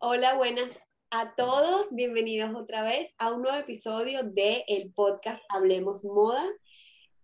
Hola, 0.00 0.36
buenas 0.36 0.80
a 1.10 1.34
todos. 1.34 1.94
Bienvenidos 1.94 2.54
otra 2.54 2.82
vez 2.82 3.14
a 3.18 3.32
un 3.32 3.42
nuevo 3.42 3.56
episodio 3.58 4.22
de 4.24 4.64
el 4.66 4.92
podcast 4.92 5.42
Hablemos 5.48 6.04
Moda, 6.04 6.44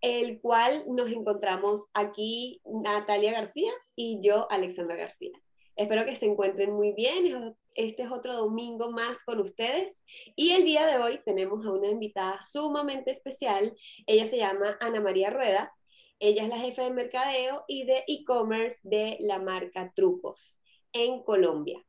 el 0.01 0.39
cual 0.39 0.83
nos 0.87 1.11
encontramos 1.11 1.87
aquí 1.93 2.61
Natalia 2.63 3.31
García 3.31 3.71
y 3.95 4.19
yo, 4.21 4.47
Alexandra 4.49 4.95
García. 4.95 5.44
Espero 5.75 6.05
que 6.05 6.15
se 6.15 6.25
encuentren 6.25 6.71
muy 6.71 6.93
bien. 6.93 7.55
Este 7.73 8.03
es 8.03 8.11
otro 8.11 8.35
domingo 8.35 8.91
más 8.91 9.23
con 9.23 9.39
ustedes. 9.39 10.05
Y 10.35 10.51
el 10.51 10.63
día 10.63 10.85
de 10.85 10.97
hoy 10.97 11.19
tenemos 11.25 11.65
a 11.65 11.71
una 11.71 11.89
invitada 11.89 12.39
sumamente 12.41 13.11
especial. 13.11 13.75
Ella 14.07 14.25
se 14.25 14.37
llama 14.37 14.77
Ana 14.79 15.01
María 15.01 15.29
Rueda. 15.31 15.73
Ella 16.19 16.43
es 16.43 16.49
la 16.49 16.59
jefa 16.59 16.83
de 16.83 16.91
mercadeo 16.91 17.65
y 17.67 17.85
de 17.85 18.05
e-commerce 18.07 18.79
de 18.83 19.17
la 19.19 19.39
marca 19.39 19.91
Trucos 19.93 20.61
en 20.93 21.21
Colombia. 21.23 21.83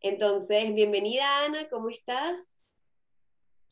Entonces, 0.00 0.74
bienvenida 0.74 1.24
Ana, 1.44 1.68
¿cómo 1.68 1.90
estás? 1.90 2.58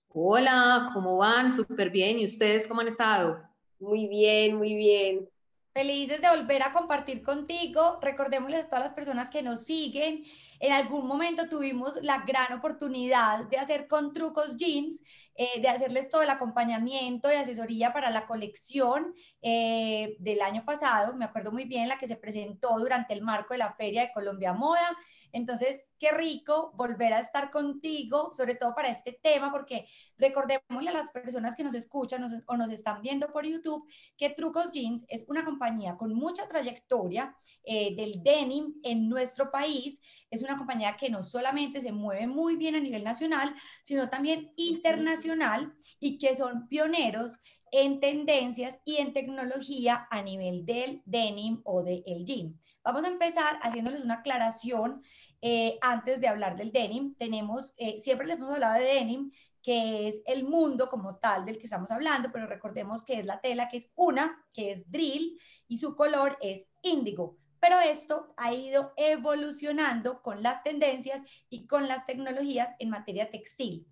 Hola, 0.08 0.90
¿cómo 0.94 1.18
van? 1.18 1.50
Súper 1.50 1.90
bien. 1.90 2.20
¿Y 2.20 2.24
ustedes 2.24 2.68
cómo 2.68 2.82
han 2.82 2.88
estado? 2.88 3.42
Muy 3.80 4.06
bien, 4.06 4.56
muy 4.56 4.74
bien. 4.76 5.28
Felices 5.76 6.22
de 6.22 6.30
volver 6.30 6.62
a 6.62 6.72
compartir 6.72 7.22
contigo. 7.22 7.98
Recordémosles 8.00 8.64
a 8.64 8.68
todas 8.68 8.84
las 8.84 8.94
personas 8.94 9.28
que 9.28 9.42
nos 9.42 9.66
siguen. 9.66 10.24
En 10.60 10.72
algún 10.72 11.06
momento 11.06 11.48
tuvimos 11.48 11.96
la 12.02 12.24
gran 12.26 12.52
oportunidad 12.52 13.44
de 13.46 13.58
hacer 13.58 13.88
con 13.88 14.12
trucos 14.12 14.56
jeans, 14.56 15.02
eh, 15.34 15.60
de 15.60 15.68
hacerles 15.68 16.08
todo 16.08 16.22
el 16.22 16.30
acompañamiento 16.30 17.30
y 17.30 17.34
asesoría 17.34 17.92
para 17.92 18.10
la 18.10 18.26
colección 18.26 19.14
eh, 19.42 20.16
del 20.18 20.40
año 20.40 20.64
pasado. 20.64 21.14
Me 21.14 21.26
acuerdo 21.26 21.52
muy 21.52 21.64
bien 21.64 21.88
la 21.88 21.98
que 21.98 22.08
se 22.08 22.16
presentó 22.16 22.78
durante 22.78 23.12
el 23.12 23.22
marco 23.22 23.52
de 23.52 23.58
la 23.58 23.74
Feria 23.74 24.02
de 24.02 24.12
Colombia 24.12 24.52
Moda. 24.54 24.96
Entonces, 25.32 25.90
qué 25.98 26.12
rico 26.12 26.72
volver 26.74 27.12
a 27.12 27.18
estar 27.20 27.50
contigo, 27.50 28.32
sobre 28.32 28.54
todo 28.54 28.74
para 28.74 28.88
este 28.88 29.12
tema, 29.12 29.52
porque 29.52 29.86
recordémosle 30.16 30.88
a 30.88 30.94
las 30.94 31.10
personas 31.10 31.54
que 31.54 31.64
nos 31.64 31.74
escuchan 31.74 32.24
o 32.46 32.56
nos 32.56 32.70
están 32.70 33.02
viendo 33.02 33.30
por 33.32 33.44
YouTube 33.44 33.86
que 34.16 34.30
Trucos 34.30 34.72
Jeans 34.72 35.04
es 35.08 35.24
una 35.28 35.44
compañía 35.44 35.96
con 35.96 36.14
mucha 36.14 36.48
trayectoria 36.48 37.36
eh, 37.64 37.94
del 37.94 38.22
denim 38.22 38.74
en 38.82 39.10
nuestro 39.10 39.50
país. 39.50 40.00
Es 40.30 40.42
una 40.46 40.56
compañía 40.56 40.96
que 40.96 41.10
no 41.10 41.22
solamente 41.22 41.80
se 41.80 41.92
mueve 41.92 42.26
muy 42.26 42.56
bien 42.56 42.74
a 42.74 42.80
nivel 42.80 43.04
nacional, 43.04 43.54
sino 43.82 44.08
también 44.08 44.52
internacional 44.56 45.74
y 46.00 46.18
que 46.18 46.34
son 46.34 46.68
pioneros 46.68 47.40
en 47.70 48.00
tendencias 48.00 48.78
y 48.84 48.96
en 48.96 49.12
tecnología 49.12 50.06
a 50.10 50.22
nivel 50.22 50.64
del 50.64 51.02
denim 51.04 51.60
o 51.64 51.82
del 51.82 52.24
jean. 52.24 52.58
Vamos 52.82 53.04
a 53.04 53.08
empezar 53.08 53.58
haciéndoles 53.62 54.00
una 54.02 54.14
aclaración 54.14 55.02
eh, 55.42 55.78
antes 55.82 56.20
de 56.20 56.28
hablar 56.28 56.56
del 56.56 56.72
denim. 56.72 57.14
Tenemos, 57.16 57.74
eh, 57.76 57.98
siempre 57.98 58.26
les 58.26 58.36
hemos 58.36 58.54
hablado 58.54 58.74
de 58.74 58.84
denim, 58.84 59.32
que 59.62 60.06
es 60.06 60.22
el 60.26 60.44
mundo 60.44 60.88
como 60.88 61.16
tal 61.16 61.44
del 61.44 61.58
que 61.58 61.64
estamos 61.64 61.90
hablando, 61.90 62.30
pero 62.32 62.46
recordemos 62.46 63.02
que 63.02 63.18
es 63.18 63.26
la 63.26 63.40
tela 63.40 63.68
que 63.68 63.78
es 63.78 63.90
una, 63.96 64.44
que 64.52 64.70
es 64.70 64.90
drill, 64.90 65.38
y 65.66 65.78
su 65.78 65.96
color 65.96 66.38
es 66.40 66.68
índigo. 66.82 67.36
Pero 67.66 67.80
esto 67.80 68.32
ha 68.36 68.54
ido 68.54 68.92
evolucionando 68.96 70.22
con 70.22 70.40
las 70.40 70.62
tendencias 70.62 71.24
y 71.50 71.66
con 71.66 71.88
las 71.88 72.06
tecnologías 72.06 72.70
en 72.78 72.90
materia 72.90 73.28
textil. 73.28 73.88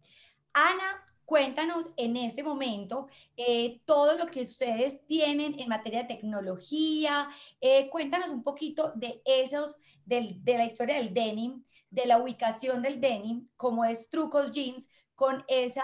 Ana, 0.53 1.05
cuéntanos 1.25 1.91
en 1.97 2.17
este 2.17 2.45
momento 2.45 3.09
eh, 3.37 3.81
todo 3.85 4.17
lo 4.17 4.27
que 4.27 4.43
ustedes 4.43 5.05
tienen 5.07 5.59
en 5.59 5.69
materia 5.69 6.03
de 6.03 6.15
tecnología. 6.15 7.29
Eh, 7.61 7.91
cuéntanos 7.91 8.31
un 8.31 8.45
poquito 8.45 8.93
de 8.95 9.21
esos, 9.25 9.75
de 10.05 10.39
la 10.45 10.67
historia 10.67 10.99
del 10.99 11.13
denim, 11.13 11.65
de 11.91 12.07
la 12.07 12.19
ubicación 12.19 12.81
del 12.81 13.01
denim, 13.01 13.49
como 13.57 13.85
es 13.85 14.09
Trucos 14.09 14.53
Jeans, 14.53 14.89
con 15.17 15.45
ese 15.49 15.81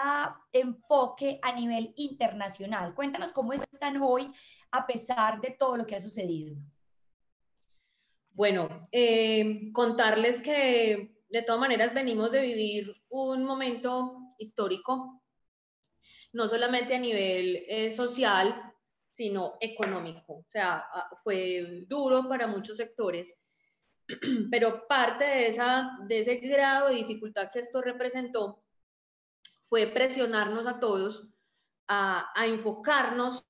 enfoque 0.53 1.39
a 1.41 1.51
nivel 1.51 1.91
internacional. 1.97 2.95
Cuéntanos 2.95 3.33
cómo 3.33 3.51
están 3.51 4.01
hoy 4.01 4.31
a 4.71 4.87
pesar 4.87 5.41
de 5.41 5.51
todo 5.51 5.75
lo 5.75 5.85
que 5.85 5.97
ha 5.97 5.99
sucedido. 5.99 6.55
Bueno, 8.33 8.87
eh, 8.91 9.71
contarles 9.73 10.41
que 10.41 11.17
de 11.29 11.41
todas 11.43 11.59
maneras 11.59 11.93
venimos 11.93 12.31
de 12.31 12.41
vivir 12.41 12.95
un 13.09 13.43
momento 13.43 14.29
histórico, 14.37 15.21
no 16.33 16.47
solamente 16.47 16.95
a 16.95 16.99
nivel 16.99 17.63
eh, 17.67 17.91
social, 17.91 18.73
sino 19.11 19.57
económico. 19.59 20.33
O 20.33 20.45
sea, 20.49 20.85
fue 21.23 21.83
duro 21.87 22.27
para 22.29 22.47
muchos 22.47 22.77
sectores, 22.77 23.37
pero 24.49 24.87
parte 24.87 25.25
de, 25.25 25.47
esa, 25.47 25.97
de 26.07 26.19
ese 26.19 26.37
grado 26.37 26.87
de 26.87 26.95
dificultad 26.95 27.51
que 27.51 27.59
esto 27.59 27.81
representó 27.81 28.63
fue 29.63 29.87
presionarnos 29.87 30.67
a 30.67 30.79
todos 30.79 31.27
a 31.93 32.45
enfocarnos 32.45 33.45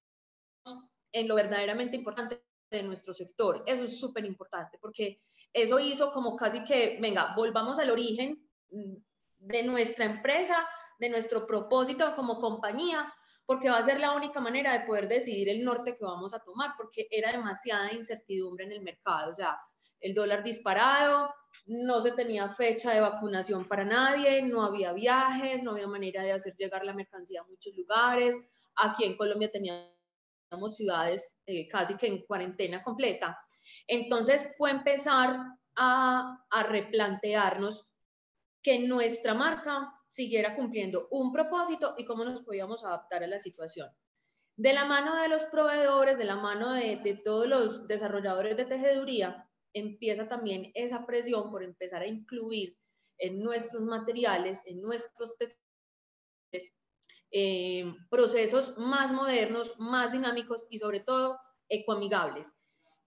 en 1.11 1.27
lo 1.27 1.35
verdaderamente 1.35 1.95
importante 1.95 2.41
de 2.71 2.83
nuestro 2.83 3.13
sector. 3.13 3.63
Eso 3.65 3.83
es 3.83 3.99
súper 3.99 4.25
importante 4.25 4.77
porque 4.79 5.21
eso 5.53 5.79
hizo 5.79 6.11
como 6.11 6.35
casi 6.35 6.63
que, 6.63 6.97
venga, 7.01 7.33
volvamos 7.35 7.77
al 7.77 7.91
origen 7.91 8.41
mm, 8.71 8.95
de 9.39 9.63
nuestra 9.63 10.05
empresa, 10.05 10.67
de 10.97 11.09
nuestro 11.09 11.45
propósito 11.45 12.15
como 12.15 12.39
compañía, 12.39 13.13
porque 13.45 13.69
va 13.69 13.77
a 13.77 13.83
ser 13.83 13.99
la 13.99 14.13
única 14.13 14.39
manera 14.39 14.71
de 14.71 14.85
poder 14.85 15.07
decidir 15.07 15.49
el 15.49 15.63
norte 15.63 15.97
que 15.97 16.05
vamos 16.05 16.33
a 16.33 16.39
tomar, 16.39 16.71
porque 16.77 17.07
era 17.11 17.31
demasiada 17.31 17.91
incertidumbre 17.91 18.65
en 18.65 18.71
el 18.71 18.81
mercado, 18.81 19.31
o 19.31 19.35
sea, 19.35 19.59
el 19.99 20.13
dólar 20.13 20.41
disparado, 20.43 21.33
no 21.65 22.01
se 22.01 22.11
tenía 22.11 22.49
fecha 22.49 22.93
de 22.93 23.01
vacunación 23.01 23.67
para 23.67 23.83
nadie, 23.83 24.41
no 24.41 24.63
había 24.63 24.93
viajes, 24.93 25.63
no 25.63 25.71
había 25.71 25.87
manera 25.87 26.23
de 26.23 26.31
hacer 26.31 26.55
llegar 26.57 26.85
la 26.85 26.93
mercancía 26.93 27.41
a 27.41 27.45
muchos 27.45 27.75
lugares, 27.75 28.37
aquí 28.75 29.03
en 29.03 29.17
Colombia 29.17 29.51
teníamos 30.51 30.75
ciudades 30.75 31.37
eh, 31.45 31.67
casi 31.67 31.95
que 31.95 32.07
en 32.07 32.25
cuarentena 32.25 32.83
completa. 32.83 33.39
Entonces 33.87 34.53
fue 34.57 34.71
empezar 34.71 35.37
a, 35.77 36.45
a 36.49 36.63
replantearnos 36.63 37.89
que 38.61 38.79
nuestra 38.79 39.33
marca 39.33 39.93
siguiera 40.07 40.55
cumpliendo 40.55 41.07
un 41.11 41.31
propósito 41.31 41.95
y 41.97 42.05
cómo 42.05 42.25
nos 42.25 42.41
podíamos 42.41 42.83
adaptar 42.83 43.23
a 43.23 43.27
la 43.27 43.39
situación. 43.39 43.89
De 44.57 44.73
la 44.73 44.85
mano 44.85 45.15
de 45.15 45.29
los 45.29 45.45
proveedores, 45.45 46.17
de 46.17 46.25
la 46.25 46.35
mano 46.35 46.73
de, 46.73 46.97
de 46.97 47.15
todos 47.15 47.47
los 47.47 47.87
desarrolladores 47.87 48.57
de 48.57 48.65
tejeduría, 48.65 49.49
empieza 49.73 50.27
también 50.27 50.71
esa 50.75 51.05
presión 51.05 51.49
por 51.49 51.63
empezar 51.63 52.01
a 52.01 52.07
incluir 52.07 52.77
en 53.17 53.39
nuestros 53.39 53.83
materiales, 53.83 54.61
en 54.65 54.81
nuestros 54.81 55.37
textiles, 55.37 56.75
eh, 57.31 57.95
procesos 58.09 58.77
más 58.77 59.11
modernos, 59.11 59.79
más 59.79 60.11
dinámicos 60.11 60.63
y 60.69 60.79
sobre 60.79 60.99
todo 60.99 61.39
ecoamigables. 61.69 62.53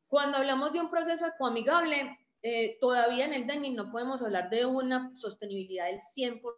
Cuando 0.09 0.39
hablamos 0.39 0.73
de 0.73 0.81
un 0.81 0.91
proceso 0.91 1.27
ecoamigable, 1.27 2.19
eh, 2.43 2.79
todavía 2.81 3.27
en 3.27 3.35
el 3.35 3.47
denim 3.47 3.75
no 3.75 3.91
podemos 3.91 4.23
hablar 4.23 4.49
de 4.51 4.65
una 4.65 5.15
sostenibilidad 5.15 5.87
del 5.87 6.01
100%, 6.01 6.49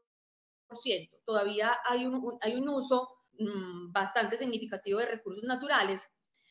todavía 1.25 1.77
hay 1.85 2.07
un, 2.07 2.39
hay 2.41 2.55
un 2.55 2.69
uso 2.69 3.09
mm, 3.39 3.93
bastante 3.93 4.37
significativo 4.37 5.01
de 5.01 5.07
recursos 5.07 5.45
naturales, 5.45 6.07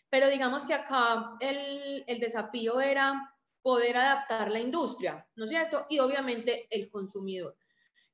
pero 0.10 0.30
digamos 0.30 0.66
que 0.66 0.74
acá 0.74 1.38
el, 1.40 2.04
el 2.08 2.20
desafío 2.20 2.80
era 2.82 3.36
poder 3.62 3.98
adaptar 3.98 4.52
la 4.52 4.60
industria, 4.60 5.28
¿no 5.36 5.46
es 5.46 5.50
cierto? 5.50 5.86
Y 5.90 6.00
obviamente 6.00 6.68
el 6.70 6.90
consumidor 6.90 7.58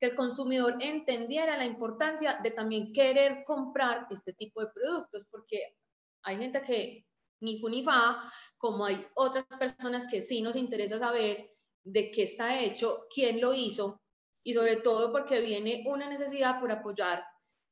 que 0.01 0.07
el 0.07 0.15
consumidor 0.15 0.77
entendiera 0.79 1.55
la 1.55 1.65
importancia 1.65 2.39
de 2.41 2.49
también 2.49 2.91
querer 2.91 3.43
comprar 3.45 4.07
este 4.09 4.33
tipo 4.33 4.59
de 4.59 4.71
productos, 4.73 5.27
porque 5.29 5.77
hay 6.23 6.37
gente 6.37 6.59
que 6.63 7.05
ni 7.41 7.59
fu 7.59 7.69
ni 7.69 7.83
fa, 7.83 8.31
como 8.57 8.83
hay 8.85 9.05
otras 9.13 9.45
personas 9.59 10.07
que 10.07 10.23
sí 10.23 10.41
nos 10.41 10.55
interesa 10.55 10.97
saber 10.97 11.51
de 11.83 12.09
qué 12.09 12.23
está 12.23 12.59
hecho, 12.59 13.05
quién 13.13 13.39
lo 13.39 13.53
hizo, 13.53 14.01
y 14.43 14.55
sobre 14.55 14.77
todo 14.77 15.11
porque 15.11 15.39
viene 15.39 15.83
una 15.85 16.09
necesidad 16.09 16.59
por 16.59 16.71
apoyar 16.71 17.23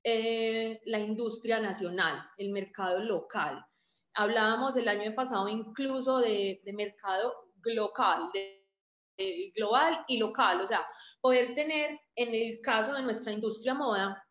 eh, 0.03 0.81
la 0.85 0.99
industria 0.99 1.59
nacional, 1.59 2.29
el 2.37 2.51
mercado 2.51 2.99
local. 2.99 3.65
Hablábamos 4.13 4.77
el 4.77 4.87
año 4.87 5.15
pasado 5.15 5.49
incluso 5.49 6.19
de, 6.19 6.61
de 6.63 6.73
mercado 6.73 7.33
local, 7.63 8.29
de 8.33 8.58
global 9.55 10.03
y 10.07 10.17
local, 10.17 10.61
o 10.61 10.67
sea, 10.67 10.85
poder 11.21 11.53
tener 11.55 11.99
en 12.15 12.33
el 12.33 12.59
caso 12.61 12.93
de 12.93 13.01
nuestra 13.01 13.31
industria 13.31 13.73
moda 13.73 14.23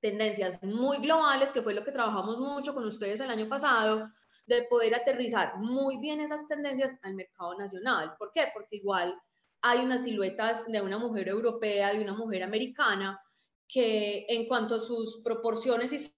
tendencias 0.00 0.62
muy 0.62 0.98
globales, 0.98 1.50
que 1.52 1.62
fue 1.62 1.74
lo 1.74 1.84
que 1.84 1.92
trabajamos 1.92 2.38
mucho 2.38 2.74
con 2.74 2.84
ustedes 2.84 3.20
el 3.20 3.30
año 3.30 3.48
pasado, 3.48 4.08
de 4.46 4.62
poder 4.64 4.94
aterrizar 4.94 5.58
muy 5.58 5.98
bien 5.98 6.20
esas 6.20 6.48
tendencias 6.48 6.92
al 7.02 7.14
mercado 7.14 7.56
nacional. 7.56 8.14
¿Por 8.18 8.32
qué? 8.32 8.48
Porque 8.52 8.76
igual 8.76 9.14
hay 9.62 9.80
unas 9.80 10.04
siluetas 10.04 10.66
de 10.66 10.80
una 10.80 10.98
mujer 10.98 11.28
europea, 11.28 11.92
de 11.92 12.00
una 12.00 12.14
mujer 12.14 12.42
americana, 12.42 13.20
que 13.68 14.26
en 14.28 14.46
cuanto 14.48 14.76
a 14.76 14.80
sus 14.80 15.22
proporciones 15.22 15.92
y 15.92 15.98
sus 15.98 16.12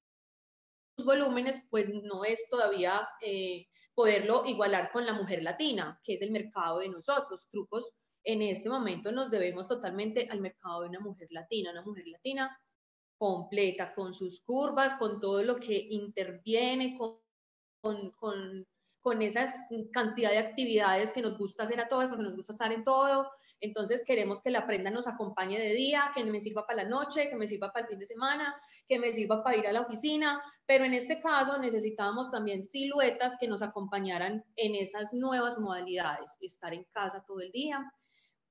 volúmenes, 1.04 1.62
pues 1.68 1.88
no 1.90 2.24
es 2.24 2.48
todavía 2.48 3.06
eh, 3.20 3.66
poderlo 3.94 4.44
igualar 4.46 4.90
con 4.90 5.06
la 5.06 5.12
mujer 5.12 5.42
latina, 5.42 6.00
que 6.02 6.14
es 6.14 6.22
el 6.22 6.30
mercado 6.30 6.78
de 6.78 6.88
nosotros. 6.88 7.46
Trucos, 7.50 7.92
en 8.24 8.42
este 8.42 8.68
momento 8.68 9.12
nos 9.12 9.30
debemos 9.30 9.68
totalmente 9.68 10.28
al 10.30 10.40
mercado 10.40 10.82
de 10.82 10.88
una 10.88 11.00
mujer 11.00 11.28
latina, 11.30 11.72
una 11.72 11.82
mujer 11.82 12.06
latina 12.06 12.58
completa, 13.18 13.94
con 13.94 14.14
sus 14.14 14.40
curvas, 14.40 14.94
con 14.94 15.20
todo 15.20 15.42
lo 15.42 15.56
que 15.56 15.86
interviene, 15.90 16.98
con, 16.98 17.18
con, 18.10 18.66
con, 19.00 19.22
esa 19.22 19.44
cantidad 19.92 20.30
de 20.30 20.38
actividades 20.38 21.12
que 21.12 21.22
nos 21.22 21.38
gusta 21.38 21.62
hacer 21.62 21.80
a 21.80 21.88
todas, 21.88 22.08
porque 22.08 22.24
nos 22.24 22.36
gusta 22.36 22.52
estar 22.52 22.72
en 22.72 22.84
todo. 22.84 23.30
Entonces 23.62 24.04
queremos 24.04 24.42
que 24.42 24.50
la 24.50 24.66
prenda 24.66 24.90
nos 24.90 25.06
acompañe 25.06 25.58
de 25.58 25.72
día, 25.72 26.10
que 26.12 26.24
me 26.24 26.40
sirva 26.40 26.66
para 26.66 26.82
la 26.82 26.88
noche, 26.88 27.30
que 27.30 27.36
me 27.36 27.46
sirva 27.46 27.72
para 27.72 27.84
el 27.84 27.90
fin 27.90 27.98
de 28.00 28.08
semana, 28.08 28.56
que 28.88 28.98
me 28.98 29.12
sirva 29.12 29.44
para 29.44 29.56
ir 29.56 29.68
a 29.68 29.72
la 29.72 29.82
oficina, 29.82 30.42
pero 30.66 30.84
en 30.84 30.94
este 30.94 31.20
caso 31.20 31.56
necesitábamos 31.58 32.28
también 32.32 32.64
siluetas 32.64 33.36
que 33.38 33.46
nos 33.46 33.62
acompañaran 33.62 34.44
en 34.56 34.74
esas 34.74 35.14
nuevas 35.14 35.60
modalidades, 35.60 36.36
estar 36.40 36.74
en 36.74 36.82
casa 36.90 37.24
todo 37.24 37.40
el 37.40 37.52
día 37.52 37.88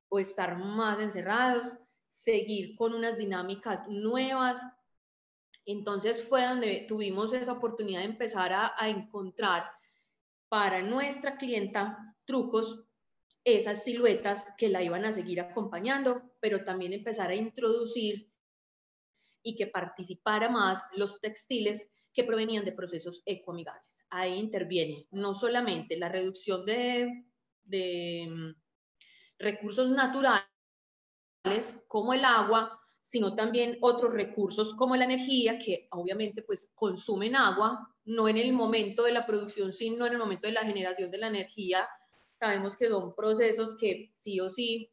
o 0.07 0.17
estar 0.17 0.57
más 0.57 0.97
encerrados, 1.01 1.73
seguir 2.09 2.77
con 2.77 2.93
unas 2.93 3.17
dinámicas 3.17 3.85
nuevas. 3.89 4.65
Entonces 5.65 6.25
fue 6.29 6.45
donde 6.45 6.85
tuvimos 6.87 7.33
esa 7.33 7.51
oportunidad 7.51 7.99
de 7.99 8.05
empezar 8.05 8.53
a, 8.53 8.73
a 8.77 8.87
encontrar 8.87 9.69
para 10.47 10.81
nuestra 10.81 11.35
clienta 11.35 12.15
trucos, 12.23 12.87
esas 13.43 13.83
siluetas 13.83 14.53
que 14.57 14.69
la 14.69 14.83
iban 14.83 15.05
a 15.05 15.11
seguir 15.11 15.41
acompañando, 15.41 16.21
pero 16.39 16.63
también 16.63 16.93
empezar 16.93 17.31
a 17.31 17.35
introducir 17.35 18.31
y 19.43 19.55
que 19.55 19.67
participara 19.67 20.49
más 20.49 20.83
los 20.95 21.19
textiles 21.19 21.89
que 22.13 22.23
provenían 22.23 22.65
de 22.65 22.73
procesos 22.73 23.23
ecoamigables. 23.25 24.03
Ahí 24.09 24.37
interviene 24.37 25.07
no 25.11 25.33
solamente 25.33 25.97
la 25.97 26.09
reducción 26.09 26.65
de, 26.65 27.25
de 27.63 28.27
mm, 28.29 28.55
recursos 29.39 29.89
naturales 29.89 30.45
como 31.87 32.13
el 32.13 32.25
agua, 32.25 32.77
sino 33.01 33.33
también 33.35 33.77
otros 33.81 34.13
recursos 34.13 34.73
como 34.75 34.95
la 34.95 35.05
energía, 35.05 35.57
que 35.57 35.87
obviamente 35.91 36.43
pues 36.43 36.71
consumen 36.75 37.35
agua, 37.35 37.89
no 38.05 38.27
en 38.27 38.37
el 38.37 38.53
momento 38.53 39.03
de 39.03 39.11
la 39.11 39.25
producción, 39.25 39.73
sino 39.73 40.05
en 40.05 40.13
el 40.13 40.19
momento 40.19 40.47
de 40.47 40.53
la 40.53 40.65
generación 40.65 41.11
de 41.11 41.17
la 41.17 41.27
energía. 41.27 41.87
Sabemos 42.41 42.75
que 42.75 42.89
son 42.89 43.13
procesos 43.13 43.77
que 43.77 44.09
sí 44.13 44.39
o 44.39 44.49
sí 44.49 44.91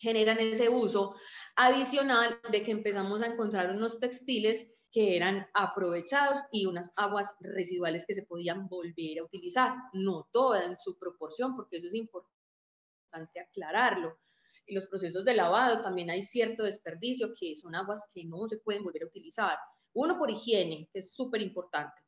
generan 0.00 0.40
ese 0.40 0.68
uso 0.68 1.14
adicional 1.54 2.40
de 2.50 2.64
que 2.64 2.72
empezamos 2.72 3.22
a 3.22 3.28
encontrar 3.28 3.70
unos 3.70 4.00
textiles 4.00 4.66
que 4.90 5.16
eran 5.16 5.46
aprovechados 5.54 6.40
y 6.50 6.66
unas 6.66 6.90
aguas 6.96 7.36
residuales 7.38 8.04
que 8.04 8.16
se 8.16 8.24
podían 8.24 8.66
volver 8.66 9.20
a 9.20 9.22
utilizar, 9.22 9.74
no 9.92 10.28
toda 10.32 10.64
en 10.64 10.76
su 10.76 10.98
proporción, 10.98 11.54
porque 11.54 11.76
eso 11.76 11.86
es 11.86 11.94
importante 11.94 13.38
aclararlo. 13.40 14.18
En 14.66 14.74
los 14.74 14.88
procesos 14.88 15.24
de 15.24 15.34
lavado 15.34 15.82
también 15.82 16.10
hay 16.10 16.22
cierto 16.22 16.64
desperdicio, 16.64 17.32
que 17.38 17.54
son 17.54 17.76
aguas 17.76 18.08
que 18.12 18.24
no 18.24 18.48
se 18.48 18.58
pueden 18.58 18.82
volver 18.82 19.04
a 19.04 19.06
utilizar. 19.06 19.56
Uno, 19.92 20.18
por 20.18 20.28
higiene, 20.28 20.88
que 20.92 20.98
es 20.98 21.12
súper 21.12 21.42
importante. 21.42 22.02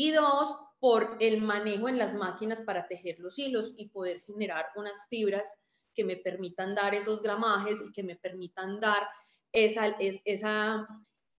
Y 0.00 0.12
dos, 0.12 0.56
por 0.78 1.18
el 1.20 1.42
manejo 1.42 1.86
en 1.86 1.98
las 1.98 2.14
máquinas 2.14 2.62
para 2.62 2.88
tejer 2.88 3.18
los 3.18 3.38
hilos 3.38 3.74
y 3.76 3.90
poder 3.90 4.22
generar 4.22 4.68
unas 4.74 5.06
fibras 5.10 5.58
que 5.94 6.04
me 6.04 6.16
permitan 6.16 6.74
dar 6.74 6.94
esos 6.94 7.20
gramajes 7.20 7.82
y 7.86 7.92
que 7.92 8.02
me 8.02 8.16
permitan 8.16 8.80
dar 8.80 9.06
esa, 9.52 9.88
esa, 10.24 10.88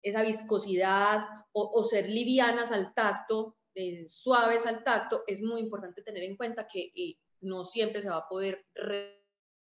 esa 0.03 0.21
viscosidad 0.21 1.25
o, 1.53 1.83
ser 1.83 2.07
livianas 2.07 2.71
al 2.71 2.93
tacto, 2.93 3.57
eh, 3.73 4.07
suaves 4.07 4.67
al 4.67 4.83
tacto, 4.83 5.23
es 5.25 5.41
muy 5.41 5.61
importante 5.61 6.03
tener 6.03 6.23
en 6.23 6.37
cuenta 6.37 6.67
que 6.67 6.91
eh, 6.95 7.17
no 7.39 7.65
siempre 7.65 8.03
se 8.03 8.11
va 8.11 8.17
a 8.17 8.29
poder 8.29 8.67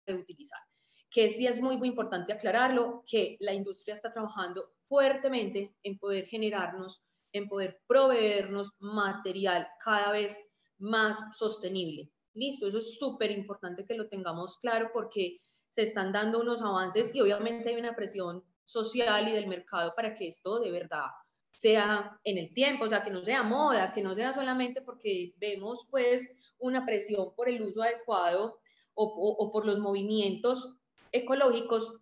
reutilizar. 0.07 0.61
Que 1.09 1.29
sí 1.31 1.47
es 1.47 1.59
muy, 1.59 1.75
muy 1.75 1.89
importante 1.89 2.31
aclararlo, 2.31 3.03
que 3.05 3.35
la 3.41 3.53
industria 3.53 3.93
está 3.93 4.13
trabajando 4.13 4.71
fuertemente 4.87 5.75
en 5.83 5.99
poder 5.99 6.27
generarnos, 6.27 7.03
en 7.37 7.49
poder 7.49 7.81
proveernos 7.87 8.71
material 8.79 9.67
cada 9.83 10.11
vez 10.11 10.37
más 10.77 11.37
sostenible. 11.37 12.09
Listo, 12.33 12.67
eso 12.67 12.79
es 12.79 12.97
súper 12.97 13.31
importante 13.31 13.85
que 13.85 13.95
lo 13.95 14.07
tengamos 14.07 14.57
claro 14.59 14.89
porque 14.93 15.41
se 15.67 15.83
están 15.83 16.13
dando 16.13 16.39
unos 16.39 16.61
avances 16.61 17.13
y 17.13 17.21
obviamente 17.21 17.69
hay 17.69 17.75
una 17.75 17.95
presión 17.95 18.43
social 18.63 19.27
y 19.27 19.33
del 19.33 19.47
mercado 19.47 19.93
para 19.95 20.15
que 20.15 20.27
esto 20.27 20.59
de 20.59 20.71
verdad 20.71 21.07
sea 21.51 22.19
en 22.23 22.37
el 22.37 22.53
tiempo, 22.53 22.85
o 22.85 22.89
sea, 22.89 23.03
que 23.03 23.11
no 23.11 23.23
sea 23.23 23.43
moda, 23.43 23.93
que 23.93 24.01
no 24.01 24.15
sea 24.15 24.33
solamente 24.33 24.81
porque 24.81 25.33
vemos 25.37 25.87
pues 25.89 26.29
una 26.57 26.85
presión 26.85 27.33
por 27.35 27.49
el 27.49 27.61
uso 27.61 27.83
adecuado 27.83 28.59
o, 28.93 29.51
por 29.51 29.65
los 29.65 29.79
movimientos 29.79 30.73
ecológicos, 31.11 31.93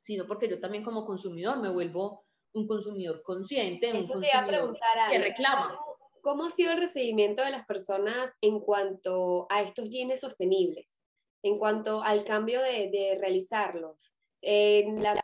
sino 0.00 0.26
porque 0.26 0.48
yo 0.48 0.60
también 0.60 0.82
como 0.82 1.06
consumidor 1.06 1.58
me 1.58 1.70
vuelvo 1.70 2.27
un 2.52 2.66
consumidor 2.66 3.22
consciente, 3.22 3.92
un 3.92 4.06
consumidor 4.06 4.78
que 5.10 5.18
reclama. 5.18 5.78
¿Cómo 6.22 6.44
ha 6.44 6.50
sido 6.50 6.72
el 6.72 6.78
recibimiento 6.78 7.44
de 7.44 7.50
las 7.50 7.64
personas 7.66 8.36
en 8.40 8.60
cuanto 8.60 9.46
a 9.50 9.62
estos 9.62 9.88
jeans 9.88 10.20
sostenibles? 10.20 10.98
En 11.42 11.58
cuanto 11.58 12.02
al 12.02 12.24
cambio 12.24 12.60
de, 12.60 13.16
realizarlos, 13.20 14.12
en 14.42 15.02
la, 15.02 15.14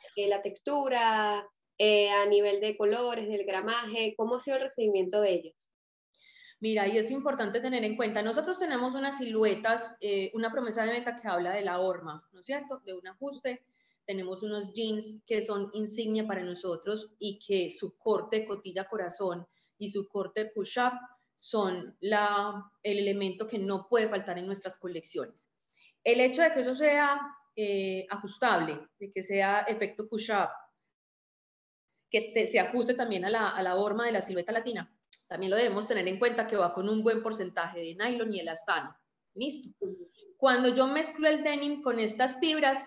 textura, 0.43 1.47
eh, 1.79 2.11
a 2.11 2.27
nivel 2.27 2.61
de 2.61 2.77
colores, 2.77 3.29
del 3.29 3.45
gramaje, 3.45 4.15
¿cómo 4.17 4.37
ha 4.37 4.41
sido 4.41 4.57
el 4.57 4.63
recibimiento 4.63 5.21
de 5.21 5.33
ellos? 5.33 5.55
Mira, 6.61 6.87
y 6.87 6.97
es 6.97 7.11
importante 7.11 7.61
tener 7.61 7.85
en 7.85 7.97
cuenta, 7.97 8.23
nosotros 8.23 8.59
tenemos 8.59 8.95
unas 8.95 9.19
siluetas, 9.19 9.97
eh, 10.01 10.31
una 10.35 10.51
promesa 10.51 10.85
de 10.85 10.93
venta 10.93 11.17
que 11.17 11.29
habla 11.29 11.53
de 11.53 11.63
la 11.63 11.81
horma, 11.81 12.27
¿no 12.33 12.41
es 12.41 12.47
cierto? 12.47 12.79
De 12.87 12.95
un 12.95 13.07
ajuste. 13.07 13.65
Tenemos 14.07 14.43
unos 14.43 14.73
jeans 14.75 15.23
que 15.27 15.43
son 15.43 15.71
insignia 15.73 16.27
para 16.27 16.43
nosotros 16.43 17.15
y 17.19 17.39
que 17.39 17.71
su 17.71 17.97
corte 17.97 18.47
cotilla 18.47 18.89
corazón 18.89 19.47
y 19.79 19.89
su 19.89 20.09
corte 20.09 20.51
push-up 20.55 20.93
son 21.39 21.97
la, 22.01 22.71
el 22.83 22.99
elemento 22.99 23.47
que 23.47 23.59
no 23.59 23.87
puede 23.89 24.09
faltar 24.09 24.39
en 24.39 24.47
nuestras 24.47 24.79
colecciones. 24.79 25.51
El 26.03 26.21
hecho 26.21 26.43
de 26.43 26.53
que 26.53 26.61
eso 26.61 26.75
sea 26.75 27.21
eh, 27.57 28.07
ajustable, 28.11 28.79
de 28.99 29.13
que 29.13 29.23
sea 29.23 29.61
efecto 29.61 30.09
push-up, 30.09 30.51
que 32.11 32.47
se 32.47 32.61
ajuste 32.61 32.95
también 32.95 33.25
a 33.25 33.31
la, 33.31 33.49
a 33.49 33.63
la 33.63 33.75
horma 33.75 34.07
de 34.07 34.13
la 34.13 34.21
silueta 34.21 34.53
latina, 34.53 34.95
también 35.29 35.51
lo 35.51 35.57
debemos 35.57 35.89
tener 35.89 36.07
en 36.07 36.19
cuenta 36.19 36.47
que 36.47 36.57
va 36.57 36.73
con 36.73 36.89
un 36.89 37.03
buen 37.03 37.23
porcentaje 37.23 37.81
de 37.81 37.95
nylon 37.95 38.33
y 38.33 38.41
elastano. 38.41 38.97
Listo. 39.35 39.71
Cuando 40.37 40.75
yo 40.75 40.87
mezclo 40.87 41.29
el 41.29 41.43
denim 41.43 41.83
con 41.83 41.99
estas 41.99 42.39
fibras, 42.39 42.87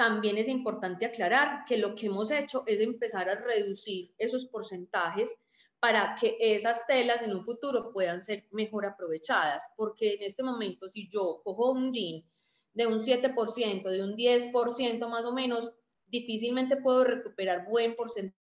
también 0.00 0.38
es 0.38 0.48
importante 0.48 1.04
aclarar 1.04 1.66
que 1.66 1.76
lo 1.76 1.94
que 1.94 2.06
hemos 2.06 2.30
hecho 2.30 2.64
es 2.66 2.80
empezar 2.80 3.28
a 3.28 3.34
reducir 3.34 4.14
esos 4.16 4.46
porcentajes 4.46 5.36
para 5.78 6.14
que 6.18 6.38
esas 6.40 6.86
telas 6.86 7.22
en 7.22 7.34
un 7.34 7.44
futuro 7.44 7.92
puedan 7.92 8.22
ser 8.22 8.46
mejor 8.50 8.86
aprovechadas, 8.86 9.68
porque 9.76 10.14
en 10.14 10.22
este 10.22 10.42
momento 10.42 10.88
si 10.88 11.10
yo 11.10 11.42
cojo 11.44 11.72
un 11.72 11.92
jean 11.92 12.24
de 12.72 12.86
un 12.86 12.98
7%, 12.98 13.90
de 13.90 14.02
un 14.02 14.16
10% 14.16 15.06
más 15.06 15.26
o 15.26 15.34
menos, 15.34 15.70
difícilmente 16.06 16.78
puedo 16.78 17.04
recuperar 17.04 17.66
buen 17.66 17.94
porcentaje 17.94 18.32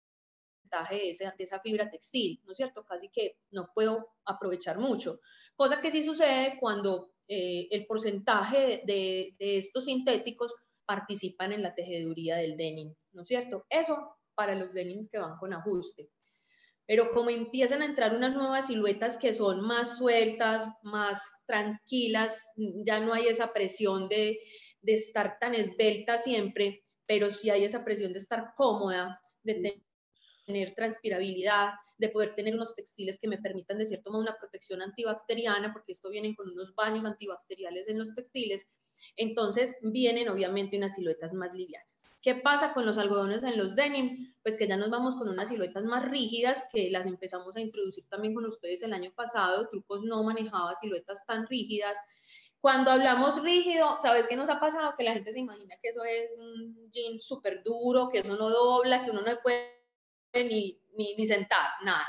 de 0.95 1.11
esa, 1.11 1.35
de 1.37 1.43
esa 1.43 1.59
fibra 1.59 1.91
textil, 1.91 2.41
¿no 2.45 2.53
es 2.53 2.57
cierto? 2.57 2.85
Casi 2.85 3.09
que 3.09 3.37
no 3.50 3.73
puedo 3.75 4.11
aprovechar 4.25 4.79
mucho. 4.79 5.19
Cosa 5.57 5.81
que 5.81 5.91
sí 5.91 6.05
sucede 6.05 6.57
cuando 6.61 7.11
eh, 7.27 7.67
el 7.73 7.85
porcentaje 7.85 8.83
de, 8.87 9.35
de 9.41 9.59
estos 9.59 9.87
sintéticos 9.87 10.55
participan 10.88 11.52
en 11.52 11.62
la 11.62 11.75
tejeduría 11.75 12.37
del 12.37 12.57
denim, 12.57 12.95
¿no 13.12 13.23
es 13.23 13.28
cierto? 13.28 13.66
Eso 13.68 14.16
para 14.35 14.54
los 14.54 14.73
denims 14.73 15.09
que 15.11 15.18
van 15.18 15.37
con 15.37 15.52
ajuste 15.52 16.11
pero 16.88 17.12
como 17.12 17.28
empiezan 17.28 17.83
a 17.83 17.85
entrar 17.85 18.14
unas 18.14 18.35
nuevas 18.35 18.68
siluetas 18.68 19.18
que 19.18 19.35
son 19.35 19.61
más 19.61 19.99
sueltas, 19.99 20.66
más 20.83 21.23
tranquilas, 21.47 22.50
ya 22.57 22.99
no 22.99 23.12
hay 23.12 23.26
esa 23.26 23.52
presión 23.52 24.09
de, 24.09 24.40
de 24.80 24.95
estar 24.95 25.38
tan 25.38 25.54
esbelta 25.54 26.16
siempre, 26.16 26.83
pero 27.04 27.30
sí 27.30 27.50
hay 27.50 27.64
esa 27.64 27.85
presión 27.85 28.14
de 28.14 28.21
estar 28.21 28.54
cómoda, 28.57 29.21
de 29.42 29.83
tener 30.47 30.75
transpirabilidad, 30.75 31.73
de 31.99 32.09
poder 32.09 32.35
tener 32.35 32.54
unos 32.54 32.75
textiles 32.75 33.18
que 33.21 33.28
me 33.28 33.37
permitan 33.37 33.76
de 33.76 33.85
cierto 33.85 34.11
modo 34.11 34.23
una 34.23 34.38
protección 34.38 34.80
antibacteriana, 34.80 35.75
porque 35.75 35.92
esto 35.92 36.09
viene 36.09 36.35
con 36.35 36.49
unos 36.49 36.75
baños 36.75 37.04
antibacteriales 37.04 37.87
en 37.88 37.99
los 37.99 38.14
textiles, 38.14 38.66
entonces 39.17 39.76
vienen 39.83 40.28
obviamente 40.28 40.76
unas 40.76 40.95
siluetas 40.95 41.35
más 41.35 41.52
livianas. 41.55 41.88
¿Qué 42.23 42.35
pasa 42.35 42.75
con 42.75 42.85
los 42.85 42.99
algodones 42.99 43.43
en 43.43 43.57
los 43.57 43.76
denim? 43.76 44.35
Pues 44.43 44.57
que 44.57 44.67
ya 44.67 44.76
nos 44.76 44.90
vamos 44.90 45.17
con 45.17 45.28
unas 45.28 45.49
siluetas 45.49 45.85
más 45.85 46.09
rígidas 46.09 46.67
que 46.73 46.90
las 46.90 47.07
empezamos 47.07 47.55
a 47.57 47.61
introducir 47.61 48.05
también 48.09 48.35
con 48.35 48.45
ustedes 48.45 48.83
el 48.83 48.93
año 48.93 49.12
pasado. 49.14 49.69
Trucos 49.69 50.02
no 50.02 50.23
manejaba 50.25 50.75
siluetas 50.75 51.25
tan 51.26 51.47
rígidas. 51.47 51.97
Cuando 52.61 52.90
hablamos 52.90 53.40
rígido, 53.43 53.99
¿sabes 54.02 54.26
qué 54.26 54.35
nos 54.35 54.50
ha 54.50 54.59
pasado? 54.59 54.95
Que 54.99 55.05
la 55.05 55.14
gente 55.14 55.33
se 55.33 55.38
imagina 55.38 55.76
que 55.81 55.90
eso 55.90 56.02
es 56.05 56.37
un 56.38 56.90
jean 56.90 57.21
súper 57.21 57.62
duro, 57.62 58.09
que 58.09 58.19
eso 58.19 58.37
no 58.37 58.50
dobla, 58.50 59.05
que 59.05 59.12
uno 59.12 59.23
no 59.23 59.38
puede 59.40 59.78
ni, 60.35 60.81
ni, 60.97 61.14
ni 61.14 61.26
sentar, 61.26 61.71
nada. 61.85 62.07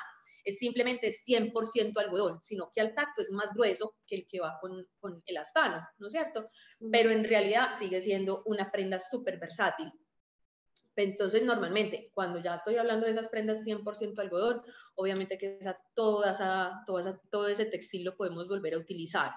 Es 0.50 0.60
simplemente 0.60 1.12
100% 1.12 1.98
algodón, 1.98 2.39
sino 2.41 2.72
que 2.74 2.82
al 2.82 2.94
tacto 2.94 3.22
es 3.22 3.32
más 3.32 3.53
grueso 3.53 3.96
que 4.06 4.15
el 4.15 4.27
que 4.27 4.39
va 4.39 4.58
con, 4.60 4.88
con 5.00 5.22
el 5.25 5.38
astano, 5.38 5.88
¿no 5.98 6.08
es 6.08 6.13
cierto? 6.13 6.50
Pero 6.91 7.12
en 7.12 7.24
realidad 7.24 7.75
sigue 7.75 8.01
siendo 8.01 8.44
una 8.46 8.72
prenda 8.72 9.00
súper 9.00 9.39
versátil. 9.39 9.91
Entonces, 10.96 11.44
normalmente, 11.44 12.12
cuando 12.13 12.39
ya 12.39 12.56
estoy 12.56 12.75
hablando 12.75 13.06
de 13.06 13.13
esas 13.13 13.29
prendas 13.29 13.65
100% 13.65 14.20
algodón, 14.20 14.62
obviamente 14.96 15.38
que 15.38 15.58
esa, 15.60 15.77
toda 15.96 16.32
esa, 16.32 16.84
toda 16.86 17.22
todo 17.29 17.48
ese 17.48 17.65
textil 17.65 18.03
lo 18.03 18.18
podemos 18.18 18.48
volver 18.48 18.74
a 18.74 18.79
utilizar. 18.79 19.32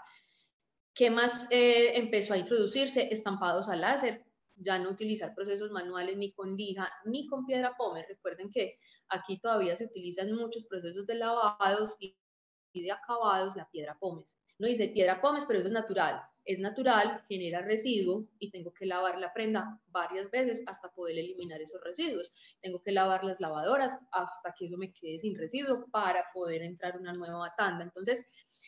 ¿Qué 0.94 1.10
más 1.10 1.46
eh, 1.50 1.96
empezó 1.96 2.34
a 2.34 2.38
introducirse? 2.38 3.08
Estampados 3.12 3.68
a 3.68 3.76
láser, 3.76 4.24
ya 4.56 4.78
no 4.78 4.90
utilizar 4.90 5.34
procesos 5.34 5.70
manuales 5.70 6.16
ni 6.16 6.32
con 6.32 6.56
lija 6.56 6.90
ni 7.04 7.26
con 7.26 7.46
piedra 7.46 7.76
pómez. 7.76 8.06
Recuerden 8.08 8.50
que 8.50 8.78
aquí 9.08 9.38
todavía 9.38 9.76
se 9.76 9.84
utilizan 9.84 10.32
muchos 10.32 10.66
procesos 10.66 11.06
de 11.06 11.16
lavados 11.16 11.96
y 11.98 12.16
de 12.74 12.92
acabados 12.92 13.56
la 13.56 13.68
piedra 13.70 13.96
pómez. 13.98 14.38
No 14.58 14.66
dice 14.66 14.88
piedra 14.88 15.20
pómez, 15.20 15.44
pero 15.46 15.58
eso 15.58 15.68
es 15.68 15.74
natural 15.74 16.22
es 16.44 16.58
natural, 16.58 17.24
genera 17.28 17.62
residuo 17.62 18.26
y 18.38 18.50
tengo 18.50 18.72
que 18.72 18.86
lavar 18.86 19.18
la 19.18 19.32
prenda 19.32 19.80
varias 19.88 20.30
veces 20.30 20.62
hasta 20.66 20.90
poder 20.90 21.18
eliminar 21.18 21.60
esos 21.60 21.80
residuos. 21.82 22.32
Tengo 22.60 22.82
que 22.82 22.92
lavar 22.92 23.24
las 23.24 23.40
lavadoras 23.40 23.98
hasta 24.10 24.54
que 24.58 24.66
eso 24.66 24.76
me 24.76 24.92
quede 24.92 25.18
sin 25.18 25.36
residuo 25.36 25.86
para 25.90 26.24
poder 26.34 26.62
entrar 26.62 26.98
una 26.98 27.12
nueva 27.12 27.54
tanda. 27.56 27.84
Entonces, 27.84 28.26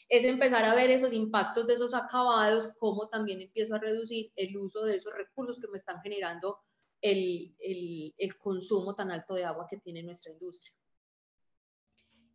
es 0.08 0.24
empezar 0.24 0.64
a 0.64 0.74
ver 0.74 0.90
esos 0.90 1.12
impactos 1.12 1.66
de 1.66 1.74
esos 1.74 1.94
acabados, 1.94 2.72
cómo 2.78 3.08
también 3.08 3.40
empiezo 3.40 3.74
a 3.74 3.78
reducir 3.78 4.32
el 4.36 4.56
uso 4.56 4.84
de 4.84 4.96
esos 4.96 5.12
recursos 5.14 5.58
que 5.60 5.68
me 5.68 5.78
están 5.78 6.00
generando 6.00 6.58
el, 7.00 7.54
el, 7.58 8.14
el 8.16 8.38
consumo 8.38 8.94
tan 8.94 9.10
alto 9.10 9.34
de 9.34 9.44
agua 9.44 9.66
que 9.68 9.78
tiene 9.78 10.02
nuestra 10.02 10.32
industria. 10.32 10.74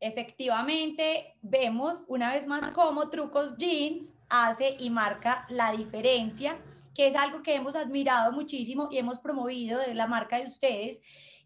Efectivamente, 0.01 1.35
vemos 1.41 2.05
una 2.07 2.33
vez 2.33 2.47
más 2.47 2.73
cómo 2.73 3.09
Trucos 3.09 3.57
Jeans 3.57 4.15
hace 4.29 4.77
y 4.79 4.89
marca 4.89 5.45
la 5.49 5.73
diferencia, 5.73 6.57
que 6.95 7.07
es 7.07 7.15
algo 7.17 7.43
que 7.43 7.55
hemos 7.55 7.75
admirado 7.75 8.31
muchísimo 8.31 8.87
y 8.91 8.97
hemos 8.97 9.19
promovido 9.19 9.77
de 9.77 9.93
la 9.93 10.07
marca 10.07 10.37
de 10.37 10.45
ustedes. 10.45 11.01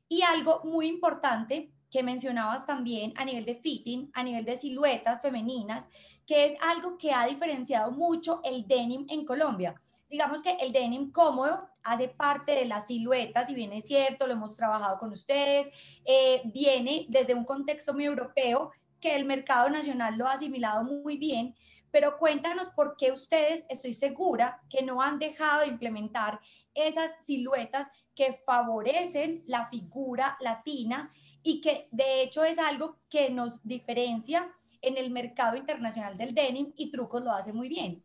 Y 0.07 0.21
algo 0.21 0.61
muy 0.65 0.85
importante 0.87 1.71
que 1.89 2.03
mencionabas 2.03 2.67
también 2.67 3.13
a 3.15 3.25
nivel 3.25 3.45
de 3.45 3.55
fitting, 3.55 4.11
a 4.13 4.23
nivel 4.23 4.45
de 4.45 4.57
siluetas 4.57 5.21
femeninas, 5.21 5.87
que 6.27 6.45
es 6.45 6.53
algo 6.61 6.97
que 6.99 7.11
ha 7.11 7.25
diferenciado 7.25 7.91
mucho 7.91 8.39
el 8.43 8.67
denim 8.67 9.07
en 9.09 9.25
Colombia 9.25 9.81
digamos 10.13 10.43
que 10.43 10.51
el 10.61 10.71
denim 10.71 11.11
cómodo 11.11 11.67
hace 11.81 12.07
parte 12.07 12.51
de 12.51 12.65
la 12.65 12.81
silueta, 12.81 13.45
si 13.45 13.55
bien 13.55 13.73
es 13.73 13.87
cierto, 13.87 14.27
lo 14.27 14.33
hemos 14.33 14.55
trabajado 14.55 14.99
con 14.99 15.11
ustedes, 15.11 15.71
eh, 16.05 16.43
viene 16.53 17.07
desde 17.09 17.33
un 17.33 17.43
contexto 17.43 17.95
muy 17.95 18.05
europeo 18.05 18.69
que 18.99 19.15
el 19.15 19.25
mercado 19.25 19.71
nacional 19.71 20.15
lo 20.15 20.27
ha 20.27 20.33
asimilado 20.33 20.83
muy 20.83 21.17
bien, 21.17 21.55
pero 21.89 22.19
cuéntanos 22.19 22.69
por 22.69 22.95
qué 22.95 23.11
ustedes, 23.11 23.65
estoy 23.69 23.95
segura, 23.95 24.61
que 24.69 24.83
no 24.83 25.01
han 25.01 25.17
dejado 25.17 25.61
de 25.61 25.67
implementar 25.67 26.39
esas 26.75 27.09
siluetas 27.25 27.89
que 28.13 28.33
favorecen 28.45 29.43
la 29.47 29.67
figura 29.69 30.37
latina 30.41 31.11
y 31.41 31.59
que 31.59 31.87
de 31.89 32.21
hecho 32.21 32.43
es 32.43 32.59
algo 32.59 32.99
que 33.09 33.31
nos 33.31 33.63
diferencia 33.63 34.47
en 34.83 34.97
el 34.97 35.09
mercado 35.09 35.57
internacional 35.57 36.15
del 36.17 36.35
denim 36.35 36.71
y 36.75 36.91
Trucos 36.91 37.23
lo 37.23 37.31
hace 37.31 37.51
muy 37.51 37.67
bien. 37.67 38.03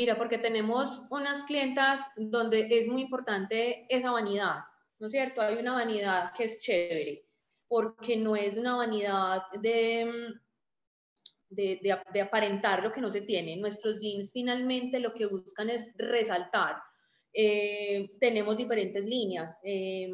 Mira, 0.00 0.16
porque 0.16 0.38
tenemos 0.38 1.06
unas 1.10 1.44
clientas 1.44 2.00
donde 2.16 2.68
es 2.70 2.88
muy 2.88 3.02
importante 3.02 3.84
esa 3.90 4.10
vanidad, 4.10 4.60
¿no 4.98 5.08
es 5.08 5.12
cierto? 5.12 5.42
Hay 5.42 5.58
una 5.58 5.74
vanidad 5.74 6.32
que 6.34 6.44
es 6.44 6.58
chévere, 6.58 7.26
porque 7.68 8.16
no 8.16 8.34
es 8.34 8.56
una 8.56 8.76
vanidad 8.76 9.42
de, 9.60 10.10
de, 11.50 12.22
aparentar 12.22 12.82
lo 12.82 12.90
que 12.90 13.02
no 13.02 13.10
se 13.10 13.20
tiene. 13.20 13.58
Nuestros 13.58 14.00
jeans 14.00 14.32
finalmente 14.32 15.00
lo 15.00 15.12
que 15.12 15.26
buscan 15.26 15.68
es 15.68 15.92
resaltar. 15.98 16.76
Eh, 17.34 18.08
tenemos 18.20 18.56
diferentes 18.56 19.04
líneas. 19.04 19.60
Eh, 19.64 20.10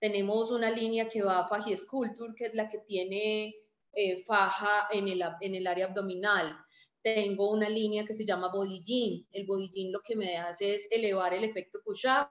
tenemos 0.00 0.50
una 0.50 0.70
línea 0.70 1.06
que 1.06 1.20
va 1.20 1.40
a 1.40 1.48
Faji 1.48 1.76
Sculpture, 1.76 2.32
que 2.34 2.46
es 2.46 2.54
la 2.54 2.66
que 2.66 2.78
tiene 2.78 3.54
eh, 3.92 4.24
faja 4.24 4.88
en 4.90 5.06
el, 5.06 5.22
en 5.42 5.54
el 5.54 5.66
área 5.66 5.84
abdominal 5.84 6.58
tengo 7.02 7.50
una 7.50 7.68
línea 7.68 8.04
que 8.04 8.14
se 8.14 8.24
llama 8.24 8.50
body 8.52 8.82
jean. 8.82 9.26
El 9.32 9.46
body 9.46 9.70
jean 9.72 9.92
lo 9.92 10.00
que 10.00 10.16
me 10.16 10.36
hace 10.36 10.74
es 10.74 10.88
elevar 10.90 11.34
el 11.34 11.44
efecto 11.44 11.80
push-up, 11.84 12.30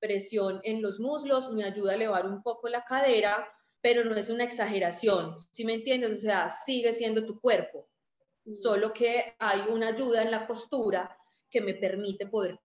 presión 0.00 0.60
en 0.64 0.82
los 0.82 0.98
muslos, 0.98 1.52
me 1.52 1.64
ayuda 1.64 1.92
a 1.92 1.94
elevar 1.94 2.26
un 2.26 2.42
poco 2.42 2.68
la 2.68 2.84
cadera, 2.84 3.46
pero 3.80 4.04
no 4.04 4.16
es 4.16 4.30
una 4.30 4.44
exageración, 4.44 5.36
¿sí 5.52 5.64
me 5.64 5.74
entiendes? 5.74 6.18
O 6.18 6.20
sea, 6.20 6.48
sigue 6.48 6.92
siendo 6.92 7.24
tu 7.24 7.40
cuerpo, 7.40 7.88
solo 8.60 8.92
que 8.92 9.34
hay 9.38 9.60
una 9.70 9.88
ayuda 9.88 10.22
en 10.22 10.30
la 10.30 10.46
costura 10.46 11.16
que 11.50 11.60
me 11.60 11.74
permite 11.74 12.26
poder 12.26 12.58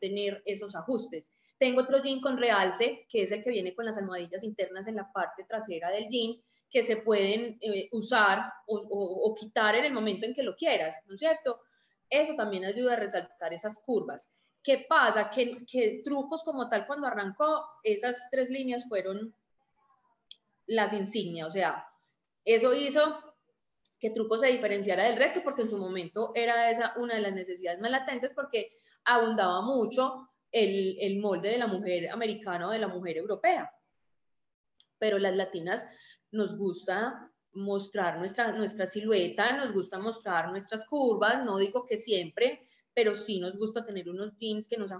tener 0.00 0.42
esos 0.44 0.74
ajustes. 0.74 1.32
Tengo 1.58 1.82
otro 1.82 2.02
jean 2.02 2.20
con 2.20 2.36
realce, 2.36 3.06
que 3.08 3.22
es 3.22 3.32
el 3.32 3.42
que 3.42 3.50
viene 3.50 3.74
con 3.74 3.86
las 3.86 3.96
almohadillas 3.96 4.42
internas 4.42 4.86
en 4.88 4.96
la 4.96 5.10
parte 5.12 5.44
trasera 5.44 5.90
del 5.90 6.08
jean, 6.08 6.42
que 6.70 6.82
se 6.82 6.96
pueden 6.96 7.58
eh, 7.60 7.88
usar 7.92 8.52
o, 8.66 9.34
quitar 9.38 9.74
en 9.76 9.84
el 9.84 9.92
momento 9.92 10.26
en 10.26 10.34
que 10.34 10.42
lo 10.42 10.56
quieras, 10.56 10.96
¿no 11.06 11.14
es 11.14 11.20
cierto? 11.20 11.60
Eso 12.08 12.34
también 12.34 12.64
ayuda 12.64 12.94
a 12.94 12.96
resaltar 12.96 13.52
esas 13.52 13.82
curvas. 13.84 14.28
¿Qué 14.62 14.84
pasa? 14.88 15.30
Que, 15.30 16.02
trucos 16.04 16.42
como 16.42 16.68
tal 16.68 16.86
cuando 16.86 17.06
arrancó, 17.06 17.64
esas 17.82 18.28
tres 18.30 18.50
líneas 18.50 18.84
fueron 18.88 19.34
las 20.66 20.92
insignias, 20.92 21.46
o 21.46 21.50
sea, 21.50 21.86
eso 22.44 22.74
hizo 22.74 23.22
que 24.00 24.10
truco 24.10 24.36
se 24.36 24.48
diferenciara 24.48 25.04
del 25.04 25.16
resto 25.16 25.40
porque 25.42 25.62
en 25.62 25.70
su 25.70 25.78
momento 25.78 26.32
era 26.34 26.70
esa 26.70 26.92
una 26.96 27.14
de 27.14 27.20
las 27.20 27.32
necesidades 27.32 27.80
más 27.80 27.90
latentes 27.90 28.32
porque 28.34 28.76
abundaba 29.04 29.62
mucho 29.62 30.28
el, 30.52 30.96
el 31.00 31.18
molde 31.20 31.50
de 31.50 31.58
la 31.58 31.66
mujer 31.66 32.10
americana 32.10 32.68
o 32.68 32.72
de 32.72 32.78
la 32.78 32.88
mujer 32.88 33.16
europea. 33.16 33.72
Pero 34.98 35.18
las 35.18 35.34
latinas 35.34 35.86
nos 36.32 36.56
gusta 36.56 37.32
mostrar 37.52 38.18
nuestra, 38.18 38.52
nuestra 38.52 38.86
silueta, 38.86 39.56
nos 39.56 39.72
gusta 39.72 39.98
mostrar 39.98 40.50
nuestras 40.50 40.86
curvas, 40.86 41.44
no 41.44 41.58
digo 41.58 41.86
que 41.86 41.96
siempre, 41.96 42.68
pero 42.94 43.14
sí 43.14 43.40
nos 43.40 43.56
gusta 43.56 43.84
tener 43.84 44.08
unos 44.08 44.36
jeans 44.38 44.68
que 44.68 44.76
nos 44.76 44.90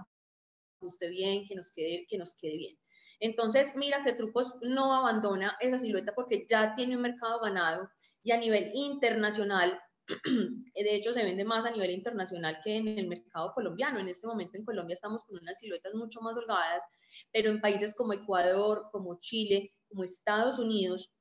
ajuste 0.81 1.09
bien, 1.09 1.45
que 1.45 1.55
nos 1.55 1.71
quede, 1.71 2.05
que 2.07 2.17
nos 2.17 2.35
quede 2.35 2.57
bien. 2.57 2.77
Entonces, 3.19 3.75
mira 3.75 4.03
que 4.03 4.13
Trucos 4.13 4.57
no 4.61 4.93
abandona 4.93 5.57
esa 5.59 5.79
silueta 5.79 6.13
porque 6.13 6.45
ya 6.47 6.75
tiene 6.75 6.95
un 6.95 7.01
mercado 7.01 7.39
ganado 7.39 7.89
y 8.23 8.31
a 8.31 8.37
nivel 8.37 8.71
internacional, 8.73 9.79
de 10.75 10.95
hecho 10.95 11.13
se 11.13 11.23
vende 11.23 11.43
más 11.43 11.65
a 11.65 11.71
nivel 11.71 11.91
internacional 11.91 12.59
que 12.63 12.75
en 12.75 12.87
el 12.87 13.07
mercado 13.07 13.53
colombiano. 13.53 13.99
En 13.99 14.07
este 14.07 14.27
momento 14.27 14.57
en 14.57 14.65
Colombia 14.65 14.93
estamos 14.93 15.23
con 15.23 15.39
unas 15.39 15.59
siluetas 15.59 15.93
mucho 15.93 16.21
más 16.21 16.37
holgadas, 16.37 16.83
pero 17.31 17.49
en 17.49 17.61
países 17.61 17.95
como 17.95 18.13
Ecuador, 18.13 18.89
como 18.91 19.17
Chile, 19.19 19.73
como 19.89 20.03
Estados 20.03 20.59
Unidos, 20.59 21.11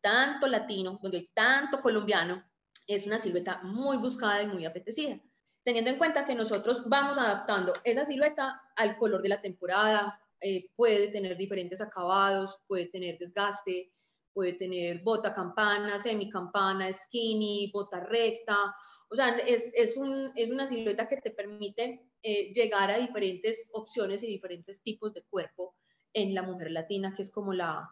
tanto 0.00 0.46
latino, 0.46 0.98
donde 1.02 1.18
hay 1.18 1.30
tanto 1.34 1.80
colombiano, 1.80 2.44
es 2.86 3.06
una 3.06 3.18
silueta 3.18 3.60
muy 3.62 3.98
buscada 3.98 4.42
y 4.42 4.46
muy 4.46 4.64
apetecida. 4.64 5.20
Teniendo 5.62 5.90
en 5.90 5.98
cuenta 5.98 6.24
que 6.24 6.34
nosotros 6.34 6.88
vamos 6.88 7.18
adaptando 7.18 7.72
esa 7.84 8.04
silueta 8.04 8.62
al 8.76 8.96
color 8.96 9.20
de 9.22 9.28
la 9.28 9.40
temporada, 9.40 10.18
eh, 10.40 10.70
puede 10.76 11.08
tener 11.08 11.36
diferentes 11.36 11.80
acabados, 11.80 12.58
puede 12.66 12.86
tener 12.86 13.18
desgaste, 13.18 13.92
puede 14.32 14.54
tener 14.54 15.02
bota 15.02 15.34
campana, 15.34 15.98
semi 15.98 16.30
campana, 16.30 16.92
skinny, 16.92 17.70
bota 17.72 18.00
recta. 18.00 18.74
O 19.10 19.16
sea, 19.16 19.36
es, 19.38 19.72
es, 19.74 19.96
un, 19.96 20.32
es 20.36 20.50
una 20.50 20.66
silueta 20.66 21.08
que 21.08 21.16
te 21.18 21.30
permite 21.30 22.08
eh, 22.22 22.52
llegar 22.52 22.90
a 22.90 22.98
diferentes 22.98 23.68
opciones 23.72 24.22
y 24.22 24.26
diferentes 24.28 24.82
tipos 24.82 25.12
de 25.12 25.22
cuerpo 25.22 25.74
en 26.12 26.34
la 26.34 26.42
mujer 26.42 26.70
latina, 26.70 27.14
que 27.14 27.22
es 27.22 27.30
como 27.30 27.52
la, 27.52 27.90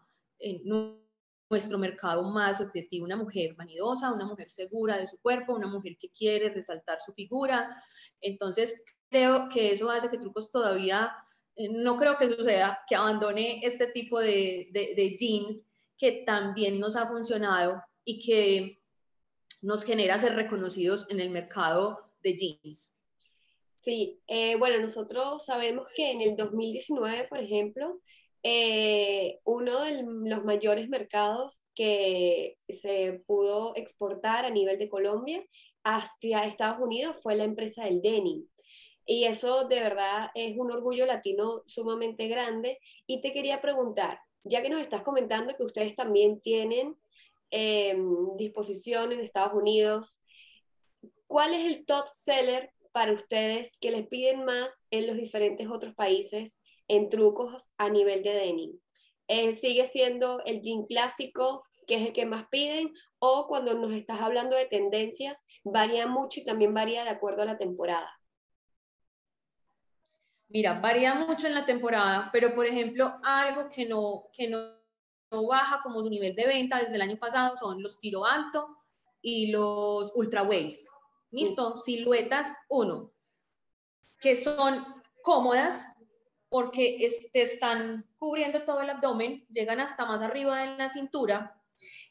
nuestro 1.49 1.79
mercado 1.79 2.23
más 2.25 2.61
objetivo, 2.61 3.05
una 3.05 3.17
mujer 3.17 3.55
vanidosa, 3.55 4.13
una 4.13 4.27
mujer 4.27 4.51
segura 4.51 4.97
de 4.97 5.09
su 5.09 5.19
cuerpo, 5.19 5.55
una 5.55 5.69
mujer 5.69 5.97
que 5.97 6.11
quiere 6.11 6.49
resaltar 6.51 7.01
su 7.01 7.13
figura. 7.13 7.83
Entonces, 8.21 8.83
creo 9.09 9.49
que 9.49 9.73
eso 9.73 9.91
hace 9.91 10.11
que 10.11 10.19
Trucos 10.19 10.51
todavía, 10.51 11.13
eh, 11.55 11.69
no 11.71 11.97
creo 11.97 12.17
que 12.19 12.35
suceda, 12.35 12.81
que 12.89 12.97
abandone 12.97 13.61
este 13.63 13.87
tipo 13.89 14.19
de, 14.19 14.69
de, 14.73 15.17
jeans 15.19 15.65
que 15.97 16.25
también 16.27 16.81
nos 16.81 16.97
ha 16.97 17.07
funcionado 17.07 17.83
y 18.05 18.19
que 18.19 18.83
nos 19.63 19.85
genera 19.85 20.19
ser 20.19 20.35
reconocidos 20.35 21.07
en 21.11 21.21
el 21.21 21.31
mercado 21.31 22.13
de 22.23 22.37
jeans. 22.37 22.93
Sí, 23.81 24.21
eh, 24.27 24.57
bueno, 24.57 24.79
nosotros 24.83 25.45
sabemos 25.45 25.87
que 25.95 26.11
en 26.11 26.21
el 26.21 26.37
2019, 26.37 27.29
por 27.29 27.39
ejemplo, 27.39 28.01
eh, 28.49 29.41
uno 29.43 29.81
de 29.81 30.05
los 30.05 30.45
mayores 30.45 30.89
mercados 30.89 31.65
que 31.75 32.57
se 32.69 33.25
pudo 33.27 33.75
exportar 33.75 34.45
a 34.45 34.51
nivel 34.51 34.79
de 34.79 34.89
Colombia 34.89 35.45
hacia 35.83 36.45
Estados 36.45 36.79
Unidos 36.79 37.19
fue 37.21 37.35
la 37.35 37.43
empresa 37.43 37.87
del 37.87 38.03
denim. 38.03 38.47
Y 39.05 39.25
eso 39.25 39.67
de 39.67 39.81
verdad 39.81 40.31
es 40.37 40.57
un 40.57 40.71
orgullo 40.71 41.07
latino 41.07 41.65
sumamente 41.67 42.29
grande. 42.29 42.79
Y 43.09 43.21
te 43.21 43.33
quería 43.33 43.61
preguntar, 43.61 44.21
ya 44.45 44.63
que 44.63 44.71
nos 44.71 44.81
estás 44.81 45.03
comentando 45.03 45.57
que 45.57 45.65
ustedes 45.65 45.97
también 45.97 46.41
tienen 46.41 46.97
em, 47.51 48.37
disposición 48.37 49.11
en 49.11 49.19
Estados 49.19 49.55
Unidos, 49.55 50.21
¿cuál 51.27 51.53
es 51.53 51.65
el 51.65 51.85
top 51.85 52.07
seller 52.07 52.71
para 52.93 53.13
ustedes 53.13 53.77
que 53.79 53.91
les 53.91 54.07
piden 54.07 54.45
más 54.45 54.85
en 54.93 55.09
los 55.09 55.17
diferentes 55.17 55.67
otros 55.69 55.97
países 55.97 56.57
en 56.89 57.09
trucos 57.09 57.71
a 57.79 57.89
nivel 57.89 58.23
de 58.23 58.33
denim? 58.33 58.81
Eh, 59.29 59.57
¿Sigue 59.57 59.87
siendo 59.87 60.43
el 60.45 60.63
jean 60.63 60.85
clásico, 60.87 61.65
que 61.87 61.97
es 61.97 62.07
el 62.07 62.13
que 62.13 62.27
más 62.27 62.47
piden? 62.49 62.93
¿O 63.19 63.47
cuando 63.49 63.75
nos 63.75 63.93
estás 63.93 64.21
hablando 64.21 64.57
de 64.57 64.67
tendencias, 64.67 65.45
varía 65.65 66.07
mucho 66.07 66.41
y 66.41 66.45
también 66.45 66.75
varía 66.75 67.05
de 67.05 67.11
acuerdo 67.11 67.43
a 67.43 67.47
la 67.47 67.59
temporada? 67.59 68.11
Mira, 70.49 70.81
varía 70.81 71.15
mucho 71.15 71.49
en 71.49 71.55
la 71.55 71.65
temporada, 71.65 72.31
pero 72.33 72.55
por 72.55 72.67
ejemplo, 72.67 73.19
algo 73.25 73.69
que 73.69 73.85
no, 73.85 74.29
que 74.33 74.49
no, 74.49 74.77
baja 75.31 75.81
como 75.83 76.03
su 76.03 76.09
nivel 76.09 76.37
de 76.37 76.47
venta 76.47 76.79
desde 76.79 76.95
el 76.95 77.03
año 77.03 77.19
pasado 77.19 77.57
son 77.57 77.83
los 77.83 77.99
tiro 77.99 78.25
alto 78.25 78.69
y 79.21 79.51
los 79.51 80.13
ultra 80.15 80.45
waist. 80.45 80.87
¿Listo? 81.33 81.77
Siluetas 81.77 82.55
1, 82.69 83.13
que 84.21 84.37
son 84.37 84.87
cómodas 85.23 85.85
porque 86.49 87.09
te 87.33 87.43
están 87.43 88.07
cubriendo 88.19 88.63
todo 88.65 88.81
el 88.81 88.91
abdomen, 88.91 89.47
llegan 89.51 89.81
hasta 89.81 90.05
más 90.05 90.23
arriba 90.23 90.63
de 90.63 90.77
la 90.77 90.89
cintura 90.89 91.61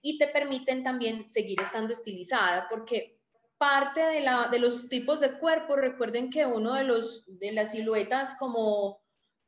y 0.01 0.17
te 0.17 0.27
permiten 0.27 0.83
también 0.83 1.27
seguir 1.29 1.61
estando 1.61 1.93
estilizada 1.93 2.67
porque 2.69 3.15
parte 3.57 4.01
de, 4.01 4.21
la, 4.21 4.49
de 4.49 4.59
los 4.59 4.89
tipos 4.89 5.19
de 5.19 5.39
cuerpo, 5.39 5.75
recuerden 5.75 6.29
que 6.29 6.45
uno 6.45 6.73
de, 6.73 6.83
los, 6.83 7.23
de 7.27 7.51
las 7.51 7.71
siluetas 7.71 8.35
como 8.37 9.01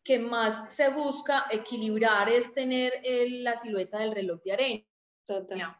que 0.03 0.20
más 0.20 0.74
se 0.74 0.89
busca 0.89 1.46
equilibrar 1.51 2.29
es 2.29 2.53
tener 2.53 2.94
la 3.03 3.58
silueta 3.58 4.00
del 4.00 4.13
reloj 4.13 4.41
de 4.44 4.53
arena. 4.53 4.86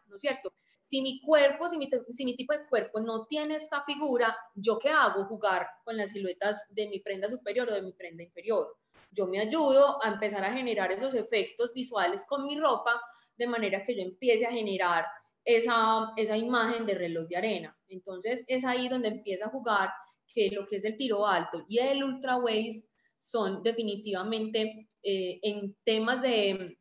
¿No 0.08 0.16
es 0.16 0.22
cierto? 0.22 0.54
Si 0.82 1.02
mi 1.02 1.22
cuerpo, 1.22 1.70
si 1.70 1.78
mi, 1.78 1.90
si 2.10 2.26
mi 2.26 2.36
tipo 2.36 2.54
de 2.54 2.66
cuerpo 2.68 3.00
no 3.00 3.26
tiene 3.26 3.56
esta 3.56 3.84
figura, 3.84 4.38
¿yo 4.56 4.78
qué 4.80 4.90
hago? 4.90 5.26
Jugar 5.26 5.68
con 5.84 5.96
las 5.98 6.12
siluetas 6.12 6.66
de 6.70 6.88
mi 6.88 7.00
prenda 7.00 7.30
superior 7.30 7.70
o 7.70 7.74
de 7.74 7.82
mi 7.82 7.94
prenda 7.94 8.24
inferior. 8.24 8.78
Yo 9.18 9.26
me 9.26 9.40
ayudo 9.40 10.04
a 10.04 10.10
empezar 10.10 10.44
a 10.44 10.54
generar 10.54 10.92
esos 10.92 11.16
efectos 11.16 11.74
visuales 11.74 12.24
con 12.26 12.46
mi 12.46 12.60
ropa 12.60 13.02
de 13.36 13.48
manera 13.48 13.84
que 13.84 13.96
yo 13.96 14.02
empiece 14.04 14.46
a 14.46 14.52
generar 14.52 15.06
esa, 15.44 16.12
esa 16.16 16.38
imagen 16.38 16.86
de 16.86 16.94
reloj 16.94 17.28
de 17.28 17.38
arena. 17.38 17.76
Entonces 17.88 18.46
es 18.48 18.64
ahí 18.64 18.88
donde 18.88 19.08
empieza 19.08 19.48
a 19.48 19.50
jugar 19.50 19.90
que 20.28 20.52
lo 20.52 20.68
que 20.68 20.76
es 20.76 20.86
el 20.86 20.96
tiro 20.96 21.26
alto 21.26 21.64
y 21.68 21.80
el 21.80 22.04
ultra 22.04 22.38
waist 22.38 22.88
son 23.18 23.64
definitivamente 23.64 24.88
eh, 25.02 25.40
en 25.42 25.76
temas 25.84 26.22
de, 26.22 26.78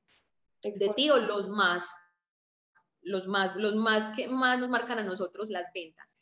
de 0.62 0.88
tiro 0.94 1.16
los 1.16 1.48
más, 1.48 1.88
los 3.00 3.28
más, 3.28 3.56
los 3.56 3.74
más 3.76 4.14
que 4.14 4.28
más 4.28 4.58
nos 4.58 4.68
marcan 4.68 4.98
a 4.98 5.04
nosotros 5.04 5.48
las 5.48 5.72
ventas. 5.72 6.18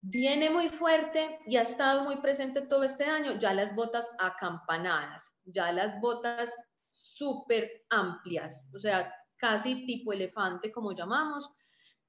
Viene 0.00 0.48
muy 0.50 0.68
fuerte 0.68 1.40
y 1.46 1.56
ha 1.56 1.62
estado 1.62 2.04
muy 2.04 2.16
presente 2.16 2.62
todo 2.62 2.84
este 2.84 3.04
año 3.04 3.38
ya 3.38 3.52
las 3.52 3.74
botas 3.74 4.08
acampanadas, 4.18 5.34
ya 5.44 5.72
las 5.72 6.00
botas 6.00 6.52
súper 6.90 7.84
amplias, 7.90 8.68
o 8.74 8.78
sea, 8.78 9.12
casi 9.36 9.86
tipo 9.86 10.12
elefante 10.12 10.70
como 10.70 10.92
llamamos, 10.92 11.50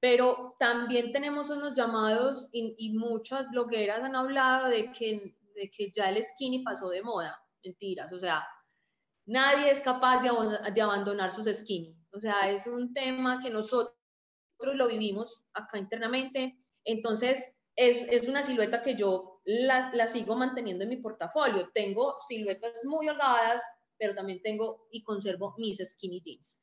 pero 0.00 0.54
también 0.58 1.12
tenemos 1.12 1.50
unos 1.50 1.74
llamados 1.74 2.48
y, 2.52 2.96
muchas 2.96 3.48
blogueras 3.50 4.02
han 4.02 4.16
hablado 4.16 4.68
de 4.68 4.92
que, 4.92 5.36
de 5.54 5.70
que 5.70 5.90
ya 5.90 6.08
el 6.08 6.22
skinny 6.22 6.62
pasó 6.62 6.88
de 6.88 7.02
moda. 7.02 7.38
Mentiras, 7.62 8.10
o 8.10 8.18
sea, 8.18 8.46
nadie 9.26 9.70
es 9.70 9.80
capaz 9.80 10.22
de, 10.22 10.30
de 10.72 10.80
abandonar 10.80 11.30
sus 11.30 11.46
skinny. 11.46 11.94
O 12.12 12.20
sea, 12.20 12.50
es 12.50 12.66
un 12.66 12.94
tema 12.94 13.40
que 13.40 13.50
nosotros 13.50 13.94
lo 14.58 14.88
vivimos 14.88 15.44
acá 15.52 15.76
internamente. 15.76 16.58
Entonces, 16.84 17.52
es, 17.88 18.02
es 18.10 18.28
una 18.28 18.42
silueta 18.42 18.82
que 18.82 18.94
yo 18.94 19.40
la, 19.44 19.90
la, 19.94 20.06
sigo 20.06 20.36
manteniendo 20.36 20.84
en 20.84 20.90
mi 20.90 20.98
portafolio. 20.98 21.70
Tengo 21.72 22.16
siluetas 22.28 22.84
muy 22.84 23.08
holgadas, 23.08 23.62
pero 23.96 24.14
también 24.14 24.42
tengo 24.42 24.86
y 24.90 25.02
conservo 25.02 25.54
mis 25.56 25.78
skinny 25.78 26.20
jeans 26.20 26.62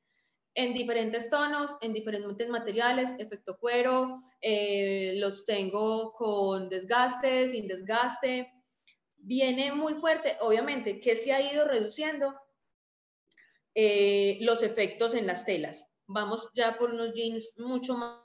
en 0.57 0.73
diferentes 0.73 1.29
tonos, 1.29 1.75
en 1.81 1.93
diferentes 1.93 2.49
materiales, 2.49 3.13
efecto 3.19 3.59
cuero, 3.59 4.23
eh, 4.41 5.13
los 5.17 5.45
tengo 5.45 6.13
con 6.13 6.67
desgaste, 6.67 7.47
sin 7.47 7.67
desgaste. 7.67 8.51
Viene 9.17 9.71
muy 9.71 9.93
fuerte, 9.93 10.35
obviamente, 10.41 10.99
que 10.99 11.15
se 11.15 11.31
ha 11.31 11.41
ido 11.41 11.67
reduciendo 11.67 12.33
eh, 13.75 14.39
los 14.41 14.63
efectos 14.63 15.13
en 15.13 15.27
las 15.27 15.45
telas. 15.45 15.85
Vamos 16.07 16.49
ya 16.55 16.75
por 16.79 16.89
unos 16.89 17.13
jeans 17.13 17.53
mucho 17.57 17.95
más, 17.95 18.19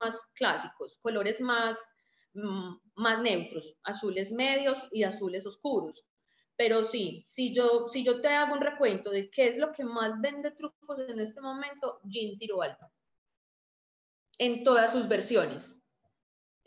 más 0.00 0.20
clásicos, 0.34 0.98
colores 0.98 1.40
más, 1.40 1.78
más 2.32 3.22
neutros, 3.22 3.76
azules 3.82 4.32
medios 4.32 4.86
y 4.92 5.02
azules 5.02 5.46
oscuros. 5.46 6.04
Pero 6.56 6.84
sí, 6.84 7.24
si 7.26 7.54
yo, 7.54 7.88
si 7.88 8.04
yo 8.04 8.20
te 8.20 8.28
hago 8.28 8.54
un 8.54 8.60
recuento 8.60 9.10
de 9.10 9.30
qué 9.30 9.48
es 9.48 9.58
lo 9.58 9.70
que 9.70 9.84
más 9.84 10.20
vende 10.20 10.50
trucos 10.50 10.98
en 11.08 11.20
este 11.20 11.40
momento, 11.40 12.00
jean 12.02 12.36
tiro 12.36 12.62
alto. 12.62 12.86
En 14.38 14.64
todas 14.64 14.92
sus 14.92 15.06
versiones. 15.06 15.80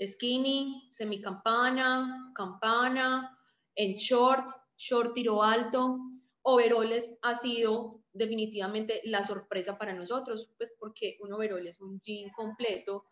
Skinny, 0.02 0.90
semicampana, 0.92 2.32
campana, 2.34 3.38
en 3.76 3.96
short, 3.96 4.50
short 4.78 5.14
tiro 5.14 5.44
alto. 5.44 6.00
Overoles 6.44 7.18
ha 7.22 7.36
sido 7.36 8.02
definitivamente 8.14 9.02
la 9.04 9.24
sorpresa 9.24 9.78
para 9.78 9.94
nosotros, 9.94 10.54
pues 10.58 10.74
porque 10.80 11.18
un 11.20 11.34
overol 11.34 11.68
es 11.68 11.82
un 11.82 12.02
jean 12.02 12.32
completo. 12.32 13.06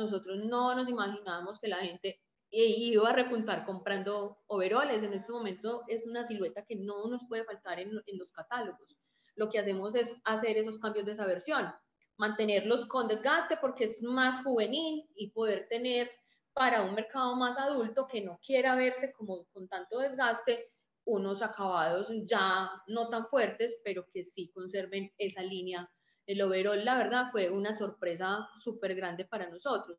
Nosotros 0.00 0.42
no 0.44 0.74
nos 0.74 0.88
imaginábamos 0.88 1.60
que 1.60 1.68
la 1.68 1.76
gente 1.76 2.22
ido 2.50 3.06
a 3.06 3.12
repuntar 3.12 3.66
comprando 3.66 4.38
overoles. 4.46 5.02
En 5.02 5.12
este 5.12 5.30
momento 5.30 5.82
es 5.88 6.06
una 6.06 6.24
silueta 6.24 6.64
que 6.64 6.74
no 6.74 7.06
nos 7.06 7.24
puede 7.28 7.44
faltar 7.44 7.78
en, 7.78 7.90
en, 8.06 8.18
los 8.18 8.32
catálogos. 8.32 8.96
Lo 9.36 9.50
que 9.50 9.58
hacemos 9.58 9.94
es 9.94 10.16
hacer 10.24 10.56
esos 10.56 10.78
cambios 10.78 11.04
de 11.04 11.12
esa 11.12 11.26
versión, 11.26 11.70
mantenerlos 12.16 12.86
con 12.86 13.08
desgaste 13.08 13.58
porque 13.58 13.84
es 13.84 14.02
más 14.02 14.42
juvenil 14.42 15.06
y 15.14 15.32
poder 15.32 15.68
tener 15.68 16.10
para 16.54 16.80
un 16.82 16.94
mercado 16.94 17.36
más 17.36 17.58
adulto 17.58 18.06
que 18.06 18.22
no 18.22 18.40
quiera 18.42 18.76
verse 18.76 19.12
como 19.12 19.44
con 19.52 19.68
tanto 19.68 19.98
desgaste 19.98 20.72
unos 21.04 21.42
acabados 21.42 22.10
ya 22.24 22.70
no 22.86 23.10
tan 23.10 23.26
fuertes, 23.26 23.80
pero 23.84 24.06
que 24.10 24.24
sí 24.24 24.50
conserven 24.50 25.12
esa 25.18 25.42
línea. 25.42 25.90
El 26.30 26.42
overall, 26.42 26.84
la 26.84 26.96
verdad, 26.96 27.30
fue 27.32 27.50
una 27.50 27.72
sorpresa 27.72 28.48
súper 28.56 28.94
grande 28.94 29.24
para 29.24 29.48
nosotros 29.48 29.98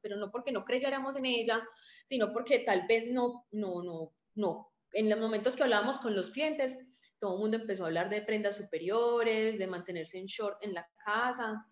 pero 0.00 0.16
no 0.16 0.30
porque 0.30 0.52
no 0.52 0.64
creyéramos 0.64 1.16
en 1.16 1.26
ella, 1.26 1.66
sino 2.04 2.32
porque 2.32 2.60
tal 2.60 2.86
vez 2.86 3.10
no, 3.10 3.46
no, 3.50 3.82
no, 3.82 4.12
no. 4.34 4.72
En 4.92 5.10
los 5.10 5.18
momentos 5.18 5.56
que 5.56 5.62
hablábamos 5.62 5.98
con 5.98 6.14
los 6.14 6.30
clientes, 6.30 6.78
todo 7.18 7.34
el 7.34 7.40
mundo 7.40 7.56
empezó 7.56 7.84
a 7.84 7.86
hablar 7.88 8.08
de 8.08 8.22
prendas 8.22 8.56
superiores, 8.56 9.58
de 9.58 9.66
mantenerse 9.66 10.18
en 10.18 10.26
short 10.26 10.62
en 10.62 10.74
la 10.74 10.88
casa, 11.04 11.66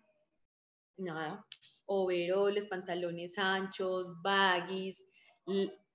nada, 0.97 1.45
overoles, 1.85 2.67
pantalones 2.67 3.37
anchos, 3.37 4.07
baggies, 4.21 5.05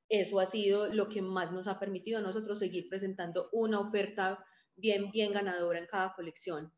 eso 0.09 0.41
ha 0.41 0.47
sido 0.47 0.87
lo 0.87 1.09
que 1.09 1.23
más 1.23 1.53
nos 1.53 1.69
ha 1.69 1.79
permitido 1.79 2.19
a 2.19 2.23
nosotros 2.23 2.59
seguir 2.59 2.89
presentando 2.89 3.49
una 3.53 3.81
oferta 3.81 4.45
bien, 4.77 5.11
bien 5.11 5.33
ganadora 5.33 5.79
en 5.79 5.87
cada 5.87 6.15
colección. 6.15 6.73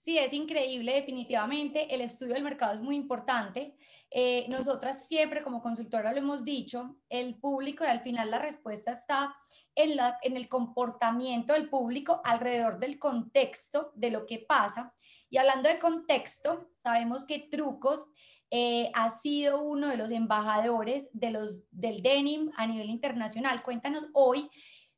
Sí, 0.00 0.16
es 0.16 0.32
increíble, 0.32 0.94
definitivamente. 0.94 1.94
El 1.94 2.00
estudio 2.00 2.32
del 2.32 2.42
mercado 2.42 2.72
es 2.72 2.80
muy 2.80 2.96
importante. 2.96 3.76
Eh, 4.10 4.46
nosotras 4.48 5.06
siempre 5.06 5.42
como 5.42 5.60
consultora 5.60 6.12
lo 6.12 6.18
hemos 6.18 6.42
dicho, 6.42 6.96
el 7.10 7.38
público 7.38 7.84
y 7.84 7.88
al 7.88 8.00
final 8.00 8.30
la 8.30 8.38
respuesta 8.38 8.92
está 8.92 9.36
en, 9.74 9.96
la, 9.96 10.16
en 10.22 10.38
el 10.38 10.48
comportamiento 10.48 11.52
del 11.52 11.68
público 11.68 12.22
alrededor 12.24 12.78
del 12.78 12.98
contexto 12.98 13.92
de 13.94 14.10
lo 14.10 14.24
que 14.24 14.38
pasa. 14.38 14.94
Y 15.28 15.36
hablando 15.36 15.68
de 15.68 15.78
contexto, 15.78 16.70
sabemos 16.78 17.26
que 17.26 17.38
Trucos 17.50 18.06
eh, 18.50 18.90
ha 18.94 19.10
sido 19.10 19.62
uno 19.62 19.88
de 19.88 19.98
los 19.98 20.10
embajadores 20.12 21.10
de 21.12 21.30
los, 21.30 21.66
del 21.72 22.02
denim 22.02 22.50
a 22.56 22.66
nivel 22.66 22.88
internacional. 22.88 23.62
Cuéntanos 23.62 24.08
hoy 24.14 24.48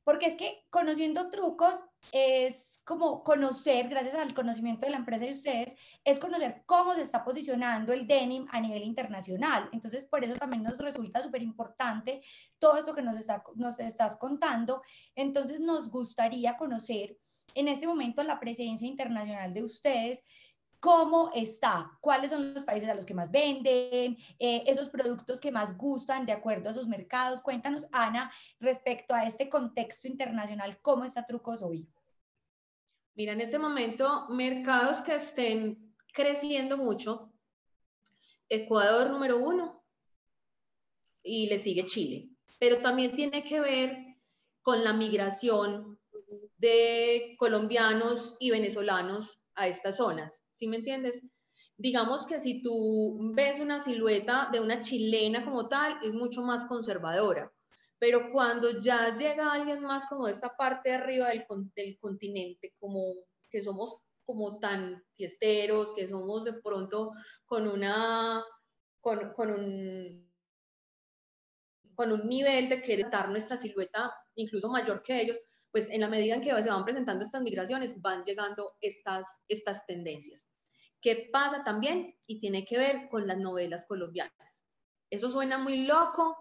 porque 0.04 0.26
es 0.26 0.36
que 0.36 0.64
conociendo 0.70 1.30
trucos 1.30 1.82
es 2.12 2.82
como 2.84 3.22
conocer, 3.22 3.88
gracias 3.88 4.14
al 4.14 4.34
conocimiento 4.34 4.86
de 4.86 4.90
la 4.90 4.98
empresa 4.98 5.24
de 5.24 5.32
ustedes, 5.32 5.76
es 6.04 6.18
conocer 6.18 6.64
cómo 6.66 6.94
se 6.94 7.02
está 7.02 7.24
posicionando 7.24 7.92
el 7.92 8.06
denim 8.06 8.46
a 8.50 8.60
nivel 8.60 8.82
internacional. 8.82 9.68
Entonces, 9.72 10.04
por 10.06 10.24
eso 10.24 10.34
también 10.36 10.62
nos 10.64 10.78
resulta 10.78 11.22
súper 11.22 11.42
importante 11.42 12.22
todo 12.58 12.76
esto 12.76 12.94
que 12.94 13.02
nos, 13.02 13.16
está, 13.16 13.42
nos 13.54 13.78
estás 13.78 14.16
contando. 14.16 14.82
Entonces, 15.14 15.60
nos 15.60 15.90
gustaría 15.90 16.56
conocer 16.56 17.16
en 17.54 17.68
este 17.68 17.86
momento 17.86 18.22
la 18.22 18.40
presencia 18.40 18.88
internacional 18.88 19.52
de 19.52 19.62
ustedes 19.62 20.24
¿Cómo 20.82 21.30
está? 21.32 21.96
¿Cuáles 22.00 22.32
son 22.32 22.54
los 22.54 22.64
países 22.64 22.88
a 22.88 22.94
los 22.94 23.04
que 23.04 23.14
más 23.14 23.30
venden? 23.30 24.18
Eh, 24.40 24.64
esos 24.66 24.88
productos 24.88 25.38
que 25.38 25.52
más 25.52 25.78
gustan 25.78 26.26
de 26.26 26.32
acuerdo 26.32 26.66
a 26.66 26.72
esos 26.72 26.88
mercados. 26.88 27.40
Cuéntanos, 27.40 27.86
Ana, 27.92 28.32
respecto 28.58 29.14
a 29.14 29.22
este 29.24 29.48
contexto 29.48 30.08
internacional, 30.08 30.80
¿cómo 30.82 31.04
está 31.04 31.24
Trucos 31.24 31.62
hoy? 31.62 31.86
Mira, 33.14 33.32
en 33.32 33.40
este 33.40 33.60
momento, 33.60 34.26
mercados 34.30 35.02
que 35.02 35.14
estén 35.14 35.94
creciendo 36.12 36.76
mucho. 36.76 37.32
Ecuador 38.48 39.08
número 39.08 39.38
uno 39.38 39.84
y 41.22 41.46
le 41.46 41.58
sigue 41.58 41.86
Chile. 41.86 42.28
Pero 42.58 42.82
también 42.82 43.14
tiene 43.14 43.44
que 43.44 43.60
ver 43.60 44.16
con 44.62 44.82
la 44.82 44.92
migración 44.92 46.00
de 46.56 47.36
colombianos 47.38 48.36
y 48.40 48.50
venezolanos 48.50 49.41
a 49.54 49.68
estas 49.68 49.96
zonas. 49.96 50.42
¿Sí 50.52 50.66
me 50.66 50.76
entiendes? 50.76 51.22
Digamos 51.76 52.26
que 52.26 52.38
si 52.38 52.62
tú 52.62 53.32
ves 53.34 53.60
una 53.60 53.80
silueta 53.80 54.48
de 54.52 54.60
una 54.60 54.80
chilena 54.80 55.44
como 55.44 55.68
tal, 55.68 55.98
es 56.02 56.12
mucho 56.12 56.42
más 56.42 56.66
conservadora. 56.66 57.52
Pero 57.98 58.32
cuando 58.32 58.78
ya 58.78 59.14
llega 59.14 59.52
alguien 59.52 59.82
más 59.82 60.06
como 60.06 60.26
de 60.26 60.32
esta 60.32 60.56
parte 60.56 60.90
de 60.90 60.96
arriba 60.96 61.28
del, 61.28 61.44
del 61.74 61.98
continente, 61.98 62.74
como 62.78 63.14
que 63.50 63.62
somos 63.62 63.96
como 64.24 64.58
tan 64.58 65.02
fiesteros, 65.14 65.92
que 65.94 66.08
somos 66.08 66.44
de 66.44 66.54
pronto 66.54 67.12
con 67.44 67.68
una, 67.68 68.44
con, 69.00 69.32
con 69.32 69.50
un 69.50 70.32
con 71.94 72.10
un 72.10 72.26
nivel 72.26 72.68
de 72.68 72.80
querer 72.80 73.10
dar 73.10 73.28
nuestra 73.28 73.56
silueta 73.56 74.12
incluso 74.34 74.68
mayor 74.68 75.02
que 75.02 75.20
ellos, 75.20 75.40
pues 75.72 75.88
en 75.90 76.02
la 76.02 76.08
medida 76.08 76.34
en 76.34 76.42
que 76.42 76.62
se 76.62 76.68
van 76.68 76.84
presentando 76.84 77.24
estas 77.24 77.42
migraciones, 77.42 78.00
van 78.00 78.24
llegando 78.24 78.76
estas, 78.80 79.42
estas 79.48 79.86
tendencias. 79.86 80.46
¿Qué 81.00 81.28
pasa 81.32 81.64
también? 81.64 82.14
Y 82.26 82.38
tiene 82.38 82.64
que 82.64 82.78
ver 82.78 83.08
con 83.10 83.26
las 83.26 83.38
novelas 83.38 83.86
colombianas. 83.86 84.64
Eso 85.10 85.30
suena 85.30 85.58
muy 85.58 85.86
loco 85.86 86.36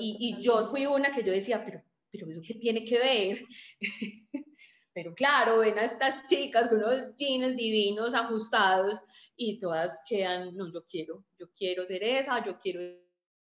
y, 0.00 0.16
y, 0.18 0.42
yo 0.42 0.68
fui 0.70 0.86
una 0.86 1.12
que 1.12 1.22
yo 1.22 1.32
decía, 1.32 1.64
pero, 1.64 1.82
pero 2.10 2.30
¿eso 2.30 2.40
qué 2.46 2.54
tiene 2.54 2.84
que 2.84 2.98
ver? 2.98 3.44
pero 4.94 5.14
claro, 5.14 5.58
ven 5.58 5.78
a 5.78 5.84
estas 5.84 6.26
chicas 6.26 6.68
con 6.68 6.78
unos 6.78 7.14
jeans 7.16 7.56
divinos, 7.56 8.14
ajustados 8.14 8.98
y 9.36 9.58
todas 9.58 10.00
quedan, 10.08 10.56
no, 10.56 10.72
yo 10.72 10.84
quiero, 10.86 11.24
yo 11.38 11.50
quiero 11.52 11.86
ser 11.86 12.02
esa, 12.02 12.42
yo 12.44 12.58
quiero 12.58 12.80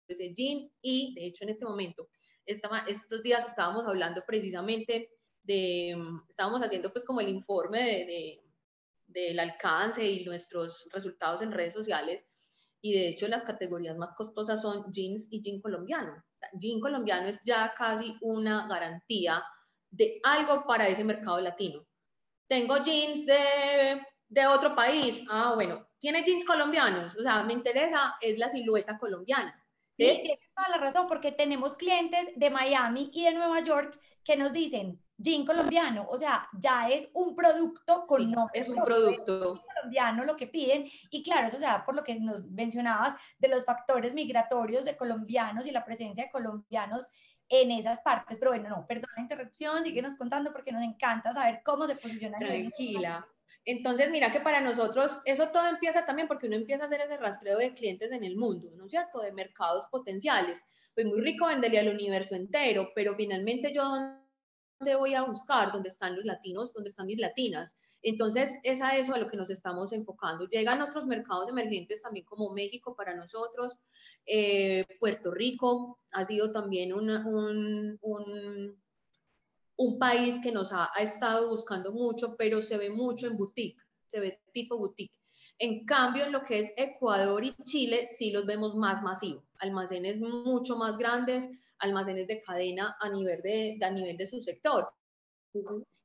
ese 0.08 0.34
jean 0.34 0.72
y 0.82 1.14
de 1.14 1.28
hecho 1.28 1.44
en 1.44 1.50
este 1.50 1.66
momento 1.66 2.10
estos 2.46 3.24
días 3.24 3.48
estábamos 3.48 3.86
hablando 3.86 4.24
precisamente 4.26 5.10
de, 5.44 5.96
estábamos 6.30 6.62
haciendo 6.62 6.92
pues 6.92 7.06
como 7.06 7.22
el 7.22 7.30
informe 7.30 7.80
de, 7.80 8.44
del 9.08 9.40
alcance 9.40 10.06
y 10.06 10.26
nuestros 10.26 10.88
resultados 10.92 11.42
en 11.42 11.52
redes 11.52 11.74
sociales 11.74 12.26
y 12.82 12.94
de 12.94 13.10
hecho 13.10 13.28
las 13.28 13.44
categorías 13.44 13.98
más 13.98 14.14
costosas 14.16 14.62
son 14.62 14.92
jeans 14.92 15.28
y 15.32 15.42
jean 15.42 15.62
colombiano. 15.62 16.24
Jean 16.54 16.80
colombiano 16.82 17.28
es 17.28 17.40
ya 17.46 17.74
casi 17.78 18.18
una 18.22 18.68
garantía 18.68 19.44
de 19.90 20.20
algo 20.24 20.66
para 20.66 20.88
ese 20.88 21.04
mercado 21.04 21.40
latino. 21.40 21.86
Tengo 22.48 22.78
jeans 22.84 23.26
de, 23.26 24.02
de 24.28 24.48
otro 24.48 24.76
país, 24.76 25.24
ah 25.30 25.54
bueno, 25.56 25.88
tiene 26.00 26.24
jeans 26.24 26.44
colombianos, 26.44 27.16
o 27.16 27.22
sea, 27.22 27.44
me 27.44 27.54
interesa 27.54 28.16
es 28.20 28.38
la 28.38 28.50
silueta 28.50 28.98
colombiana 28.98 29.63
Sí, 29.98 30.22
tienes 30.22 30.40
toda 30.56 30.70
la 30.70 30.78
razón, 30.78 31.08
porque 31.08 31.32
tenemos 31.32 31.76
clientes 31.76 32.30
de 32.36 32.50
Miami 32.50 33.12
y 33.14 33.26
de 33.26 33.34
Nueva 33.34 33.60
York 33.62 34.00
que 34.24 34.38
nos 34.38 34.54
dicen, 34.54 35.00
jean 35.18 35.46
colombiano, 35.46 36.08
o 36.10 36.18
sea, 36.18 36.48
ya 36.54 36.90
es 36.90 37.10
un 37.14 37.36
producto 37.36 38.04
con 38.08 38.22
sí, 38.22 38.34
Es 38.54 38.70
un 38.70 38.84
producto 38.84 39.62
colombiano 39.62 40.24
lo 40.24 40.36
que 40.36 40.48
piden, 40.48 40.90
y 41.10 41.22
claro, 41.22 41.48
eso 41.48 41.60
se 41.60 41.66
da 41.66 41.86
por 41.86 41.96
lo 41.96 42.04
que 42.04 42.20
nos 42.20 42.46
mencionabas 42.46 43.16
de 43.38 43.50
los 43.50 43.66
factores 43.66 44.14
migratorios 44.14 44.86
de 44.86 44.98
colombianos 44.98 45.68
y 45.68 45.72
la 45.72 45.86
presencia 45.86 46.26
de 46.26 46.32
colombianos 46.32 47.08
en 47.50 47.72
esas 47.72 48.02
partes. 48.02 48.40
Pero 48.40 48.52
bueno, 48.52 48.70
no, 48.70 48.88
perdón 48.88 49.10
la 49.16 49.22
interrupción, 49.22 49.84
síguenos 49.84 50.16
contando 50.16 50.52
porque 50.52 50.72
nos 50.72 50.82
encanta 50.82 51.34
saber 51.34 51.62
cómo 51.64 51.86
se 51.86 51.96
posiciona. 51.96 52.40
Tranquila. 52.40 53.28
Entonces, 53.66 54.12
mira 54.12 54.32
que 54.32 54.42
para 54.42 54.60
nosotros 54.60 55.22
eso 55.26 55.50
todo 55.50 55.68
empieza 55.68 56.06
también 56.06 56.28
porque 56.28 56.48
uno 56.48 56.58
empieza 56.58 56.84
a 56.84 56.88
hacer 56.88 57.02
ese 57.02 57.18
rastreo 57.18 57.58
de 57.58 57.74
clientes 57.74 58.12
en 58.12 58.24
el 58.24 58.36
mundo, 58.36 58.70
¿no 58.76 58.86
es 58.86 58.92
cierto? 58.92 59.22
De 59.22 59.32
mercados 59.32 59.86
potenciales. 59.88 60.62
Pues 60.94 61.06
muy 61.06 61.22
rico 61.22 61.48
venderle 61.48 61.80
al 61.80 61.90
universo 61.90 62.36
entero, 62.36 62.90
pero 62.94 63.16
finalmente 63.16 63.74
yo 63.74 63.84
dónde 64.80 64.96
voy 64.96 65.16
a 65.16 65.24
buscar, 65.24 65.72
dónde 65.72 65.90
están 65.90 66.16
los 66.16 66.26
latinos, 66.26 66.74
dónde 66.74 66.90
están 66.90 67.08
mis 67.08 67.20
latinas. 67.20 67.78
Entonces, 68.02 68.60
es 68.64 68.82
a 68.82 68.98
eso 68.98 69.14
a 69.14 69.18
lo 69.18 69.30
que 69.30 69.38
nos 69.38 69.50
estamos 69.50 69.94
enfocando. 69.94 70.46
Llegan 70.50 70.82
otros 70.82 71.06
mercados 71.08 71.50
emergentes 71.50 72.02
también 72.02 72.26
como 72.26 72.54
México 72.54 72.96
para 72.98 73.16
nosotros, 73.16 73.80
eh, 74.26 74.86
Puerto 75.00 75.32
Rico 75.32 76.00
ha 76.12 76.26
sido 76.26 76.52
también 76.52 76.94
un, 76.94 77.98
un 78.02 78.84
un 79.84 80.00
país 80.00 80.40
que 80.42 80.52
nos 80.52 80.72
ha, 80.72 80.90
estado 81.00 81.50
buscando 81.50 81.92
mucho, 81.92 82.36
pero 82.38 82.62
se 82.62 82.78
ve 82.78 82.90
mucho 82.90 83.28
en 83.28 83.38
boutique, 83.38 83.82
se 84.08 84.20
ve 84.20 84.40
tipo 84.52 84.78
boutique. 84.78 85.14
En 85.60 85.86
cambio, 85.86 86.26
en 86.26 86.32
lo 86.32 86.44
que 86.44 86.60
es 86.60 86.74
Ecuador 86.78 87.44
y 87.44 87.54
Chile, 87.64 88.08
sí 88.08 88.32
los 88.32 88.46
vemos 88.46 88.76
más 88.76 89.04
masivos, 89.04 89.44
almacenes 89.60 90.20
mucho 90.20 90.76
más 90.78 90.98
grandes, 90.98 91.50
almacenes 91.80 92.28
de 92.28 92.42
cadena 92.42 92.96
a 93.00 93.10
nivel 93.10 93.42
de, 93.42 93.78
a 93.82 93.90
nivel 93.90 94.18
de 94.18 94.28
su 94.28 94.42
sector. 94.42 94.90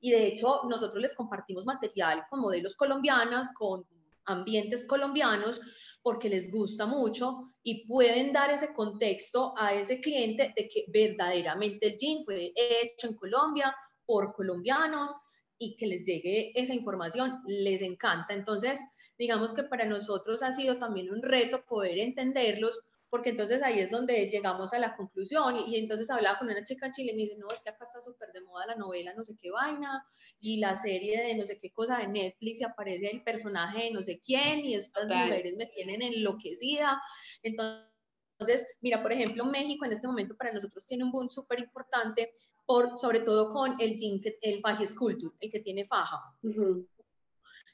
Y 0.00 0.10
de 0.10 0.26
hecho, 0.26 0.62
nosotros 0.68 1.00
les 1.00 1.14
compartimos 1.14 1.64
material 1.64 2.24
con 2.28 2.40
modelos 2.40 2.76
colombianas, 2.76 3.52
con 3.54 3.86
ambientes 4.26 4.86
colombianos, 4.86 5.60
porque 6.08 6.30
les 6.30 6.50
gusta 6.50 6.86
mucho 6.86 7.52
y 7.62 7.86
pueden 7.86 8.32
dar 8.32 8.50
ese 8.50 8.72
contexto 8.72 9.52
a 9.58 9.74
ese 9.74 10.00
cliente 10.00 10.54
de 10.56 10.66
que 10.66 10.86
verdaderamente 10.88 11.88
el 11.88 11.98
jean 11.98 12.24
fue 12.24 12.50
hecho 12.56 13.08
en 13.08 13.14
Colombia 13.14 13.76
por 14.06 14.32
colombianos 14.32 15.14
y 15.58 15.76
que 15.76 15.86
les 15.86 16.06
llegue 16.06 16.58
esa 16.58 16.72
información, 16.72 17.42
les 17.46 17.82
encanta. 17.82 18.32
Entonces, 18.32 18.80
digamos 19.18 19.52
que 19.52 19.64
para 19.64 19.84
nosotros 19.84 20.42
ha 20.42 20.52
sido 20.52 20.78
también 20.78 21.10
un 21.10 21.20
reto 21.20 21.62
poder 21.66 21.98
entenderlos 21.98 22.80
porque 23.10 23.30
entonces 23.30 23.62
ahí 23.62 23.78
es 23.78 23.90
donde 23.90 24.28
llegamos 24.28 24.72
a 24.74 24.78
la 24.78 24.94
conclusión 24.96 25.56
y, 25.66 25.76
entonces 25.76 26.10
hablaba 26.10 26.38
con 26.38 26.48
una 26.48 26.62
chica 26.62 26.90
chile 26.90 27.12
y 27.12 27.16
me 27.16 27.22
dice, 27.22 27.36
no, 27.38 27.48
es 27.50 27.62
que 27.62 27.70
acá 27.70 27.84
está 27.84 28.02
súper 28.02 28.32
de 28.32 28.42
moda 28.42 28.66
la 28.66 28.76
novela 28.76 29.14
no 29.14 29.24
sé 29.24 29.34
qué 29.40 29.50
vaina 29.50 30.04
y 30.40 30.58
la 30.58 30.76
serie 30.76 31.22
de 31.22 31.34
no 31.34 31.46
sé 31.46 31.58
qué 31.58 31.72
cosa 31.72 31.98
de 31.98 32.08
Netflix 32.08 32.60
y 32.60 32.64
aparece 32.64 33.10
el 33.10 33.22
personaje 33.22 33.84
de 33.84 33.90
no 33.92 34.02
sé 34.02 34.20
quién 34.20 34.64
y 34.64 34.74
estas 34.74 35.08
mujeres 35.08 35.56
me 35.56 35.66
tienen 35.66 36.02
enloquecida. 36.02 37.00
Entonces, 37.42 38.66
mira, 38.80 39.02
por 39.02 39.12
ejemplo, 39.12 39.44
México 39.44 39.84
en 39.84 39.92
este 39.92 40.06
momento 40.06 40.36
para 40.36 40.52
nosotros 40.52 40.86
tiene 40.86 41.04
un 41.04 41.10
boom 41.10 41.28
súper 41.28 41.60
importante, 41.60 42.34
por, 42.66 42.96
sobre 42.96 43.20
todo 43.20 43.48
con 43.48 43.80
el 43.80 43.96
jean, 43.96 44.20
el 44.42 44.60
faje 44.60 44.86
sculpture, 44.86 45.34
el 45.40 45.50
que 45.50 45.60
tiene 45.60 45.86
faja. 45.86 46.18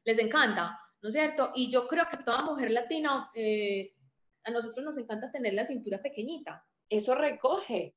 Les 0.05 0.19
encanta, 0.19 0.79
¿no 1.03 1.09
es 1.09 1.15
cierto? 1.15 1.51
Y 1.55 1.71
yo 1.71 1.87
creo 1.89 2.07
que 2.09 2.19
toda 2.19 2.45
mujer 2.45 2.71
latina... 2.71 3.31
Eh, 3.35 3.95
a 4.45 4.51
nosotros 4.51 4.85
nos 4.85 4.99
encanta 4.99 5.31
tener 5.31 5.55
la 5.55 5.65
cintura 5.65 6.01
pequeñita. 6.01 6.65
Eso 6.89 7.15
recoge. 7.15 7.95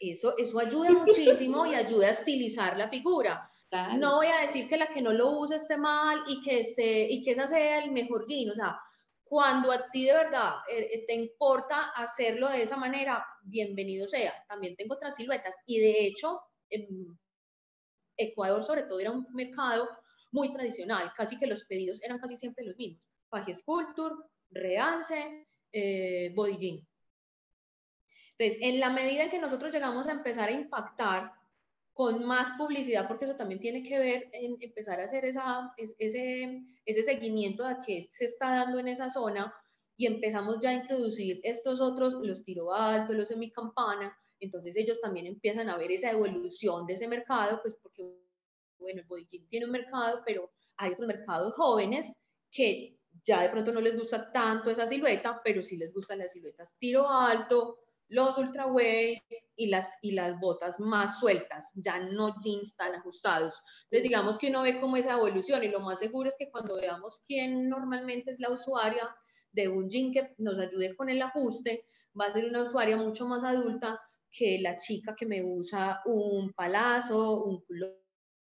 Eso, 0.00 0.36
eso 0.36 0.58
ayuda 0.58 0.90
muchísimo 0.90 1.66
y 1.66 1.74
ayuda 1.74 2.08
a 2.08 2.10
estilizar 2.10 2.76
la 2.76 2.88
figura. 2.88 3.48
No 3.96 4.16
voy 4.16 4.28
a 4.28 4.40
decir 4.40 4.68
que 4.68 4.76
la 4.76 4.88
que 4.88 5.02
no 5.02 5.12
lo 5.12 5.38
use 5.38 5.56
esté 5.56 5.76
mal 5.76 6.20
y 6.28 6.40
que, 6.42 6.60
esté, 6.60 7.10
y 7.10 7.24
que 7.24 7.32
esa 7.32 7.46
sea 7.46 7.82
el 7.82 7.90
mejor 7.90 8.24
jean. 8.26 8.50
O 8.50 8.54
sea, 8.54 8.78
cuando 9.24 9.72
a 9.72 9.90
ti 9.90 10.04
de 10.04 10.12
verdad 10.12 10.54
eh, 10.68 10.90
eh, 10.92 11.04
te 11.06 11.14
importa 11.14 11.90
hacerlo 11.90 12.48
de 12.48 12.62
esa 12.62 12.76
manera, 12.76 13.24
bienvenido 13.42 14.06
sea. 14.06 14.32
También 14.48 14.76
tengo 14.76 14.94
otras 14.94 15.16
siluetas 15.16 15.56
y 15.66 15.80
de 15.80 16.06
hecho, 16.06 16.40
en 16.70 17.18
Ecuador 18.16 18.62
sobre 18.62 18.84
todo 18.84 19.00
era 19.00 19.10
un 19.10 19.26
mercado 19.32 19.88
muy 20.30 20.52
tradicional, 20.52 21.12
casi 21.16 21.36
que 21.38 21.46
los 21.46 21.64
pedidos 21.64 22.02
eran 22.02 22.18
casi 22.18 22.36
siempre 22.36 22.64
los 22.64 22.76
mismos. 22.76 23.02
Paje 23.28 23.54
Sculpture, 23.54 24.14
Reance, 24.50 25.48
eh. 25.74 26.34
Entonces, 28.36 28.58
en 28.62 28.80
la 28.80 28.90
medida 28.90 29.24
en 29.24 29.30
que 29.30 29.38
nosotros 29.38 29.72
llegamos 29.72 30.06
a 30.06 30.12
empezar 30.12 30.48
a 30.48 30.52
impactar 30.52 31.32
con 31.92 32.24
más 32.24 32.50
publicidad, 32.58 33.06
porque 33.06 33.24
eso 33.24 33.36
también 33.36 33.60
tiene 33.60 33.82
que 33.82 33.98
ver 33.98 34.28
en 34.32 34.56
empezar 34.60 35.00
a 35.00 35.04
hacer 35.04 35.24
esa, 35.24 35.72
ese, 35.76 36.62
ese 36.84 37.02
seguimiento 37.04 37.66
de 37.66 37.76
qué 37.86 38.08
se 38.10 38.24
está 38.24 38.50
dando 38.56 38.80
en 38.80 38.88
esa 38.88 39.08
zona 39.10 39.54
y 39.96 40.06
empezamos 40.06 40.58
ya 40.60 40.70
a 40.70 40.74
introducir 40.74 41.40
estos 41.44 41.80
otros, 41.80 42.14
los 42.14 42.44
tiro 42.44 42.74
alto, 42.74 43.12
los 43.12 43.28
semicampana, 43.28 44.16
entonces 44.40 44.76
ellos 44.76 45.00
también 45.00 45.26
empiezan 45.26 45.68
a 45.68 45.76
ver 45.76 45.92
esa 45.92 46.10
evolución 46.10 46.86
de 46.86 46.94
ese 46.94 47.08
mercado, 47.08 47.60
pues 47.62 47.74
porque, 47.80 48.02
bueno, 48.78 49.00
el 49.00 49.06
body 49.06 49.26
jean 49.30 49.48
tiene 49.48 49.66
un 49.66 49.72
mercado, 49.72 50.22
pero 50.26 50.50
hay 50.76 50.92
otros 50.92 51.06
mercados 51.06 51.54
jóvenes 51.54 52.12
que 52.50 52.98
ya 53.24 53.42
de 53.42 53.48
pronto 53.48 53.72
no 53.72 53.80
les 53.80 53.96
gusta 53.96 54.30
tanto 54.30 54.70
esa 54.70 54.86
silueta, 54.86 55.40
pero 55.42 55.62
sí 55.62 55.76
les 55.76 55.92
gustan 55.92 56.18
las 56.18 56.32
siluetas 56.32 56.76
tiro 56.78 57.08
alto, 57.08 57.78
los 58.08 58.36
ultra 58.38 58.66
y 59.56 59.66
las, 59.68 59.96
y 60.02 60.12
las 60.12 60.38
botas 60.38 60.78
más 60.78 61.18
sueltas, 61.18 61.72
ya 61.74 61.98
no 61.98 62.34
jeans 62.42 62.76
tan 62.76 62.94
ajustados. 62.94 63.62
Entonces, 63.84 64.02
digamos 64.02 64.38
que 64.38 64.50
uno 64.50 64.62
ve 64.62 64.80
como 64.80 64.96
esa 64.96 65.14
evolución 65.14 65.64
y 65.64 65.68
lo 65.68 65.80
más 65.80 66.00
seguro 66.00 66.28
es 66.28 66.36
que 66.38 66.50
cuando 66.50 66.76
veamos 66.76 67.22
quién 67.26 67.68
normalmente 67.68 68.30
es 68.30 68.40
la 68.40 68.50
usuaria 68.50 69.14
de 69.52 69.68
un 69.68 69.88
jean 69.88 70.12
que 70.12 70.34
nos 70.38 70.58
ayude 70.58 70.94
con 70.96 71.08
el 71.08 71.22
ajuste, 71.22 71.86
va 72.18 72.26
a 72.26 72.30
ser 72.30 72.44
una 72.44 72.62
usuaria 72.62 72.96
mucho 72.96 73.26
más 73.26 73.42
adulta 73.42 74.00
que 74.30 74.58
la 74.60 74.76
chica 74.76 75.14
que 75.16 75.26
me 75.26 75.42
usa 75.42 76.02
un 76.06 76.52
palazo, 76.52 77.44
un 77.44 77.64
culot 77.64 78.04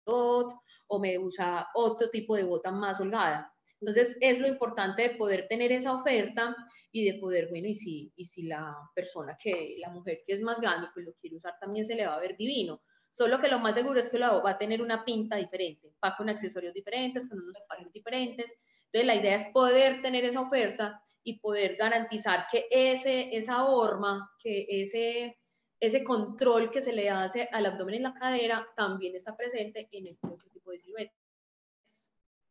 o 0.08 1.00
me 1.00 1.20
usa 1.20 1.68
otro 1.76 2.10
tipo 2.10 2.36
de 2.36 2.44
bota 2.44 2.72
más 2.72 3.00
holgada. 3.00 3.54
Entonces, 3.80 4.18
es 4.22 4.40
lo 4.40 4.48
importante 4.48 5.04
de 5.04 5.16
poder 5.16 5.48
tener 5.48 5.72
esa 5.72 5.94
oferta 5.94 6.56
y 6.92 7.06
de 7.06 7.20
poder, 7.20 7.48
bueno, 7.50 7.68
y 7.68 7.76
si, 7.76 8.12
y 8.16 8.26
si 8.26 8.44
la 8.44 8.76
persona 8.96 9.38
que, 9.40 9.76
la 9.80 9.90
mujer 9.90 10.22
que 10.26 10.34
es 10.34 10.42
más 10.42 10.60
grande, 10.60 10.88
pues 10.94 11.06
lo 11.06 11.14
quiere 11.14 11.38
usar 11.38 11.54
también 11.60 11.86
se 11.86 11.96
le 11.96 12.08
va 12.08 12.16
a 12.16 12.20
ver 12.20 12.36
divino. 12.38 12.82
Solo 13.12 13.40
que 13.40 13.48
lo 13.48 13.60
más 13.60 13.76
seguro 13.76 14.00
es 14.00 14.10
que 14.10 14.20
lo 14.20 14.44
va 14.44 14.52
a 14.52 14.58
tener 14.58 14.82
una 14.82 15.04
pinta 15.04 15.36
diferente, 15.36 15.92
va 16.04 16.16
con 16.16 16.30
accesorios 16.30 16.74
diferentes, 16.74 17.28
con 17.28 17.40
unos 17.40 17.54
zapatos 17.54 17.92
diferentes. 17.92 18.54
Entonces, 18.86 19.08
la 19.08 19.16
idea 19.16 19.36
es 19.36 19.48
poder 19.48 20.02
tener 20.02 20.26
esa 20.26 20.42
oferta 20.42 21.02
y 21.24 21.40
poder 21.40 21.76
garantizar 21.76 22.46
que 22.52 22.68
ese, 22.72 23.36
esa 23.36 23.66
horma, 23.66 24.32
que 24.40 24.66
ese, 24.70 25.38
ese 25.80 26.04
control 26.04 26.72
que 26.72 26.82
se 26.82 26.94
le 26.94 27.10
hace 27.10 27.50
al 27.52 27.66
abdomen 27.66 27.96
y 27.96 28.00
la 28.00 28.14
cadera 28.14 28.68
también 28.76 29.16
está 29.16 29.36
presente 29.36 29.88
en 29.92 30.08
este 30.08 30.28
otro 30.28 30.50
tipo 30.50 30.72
de 30.72 30.80
silueta. 30.80 31.14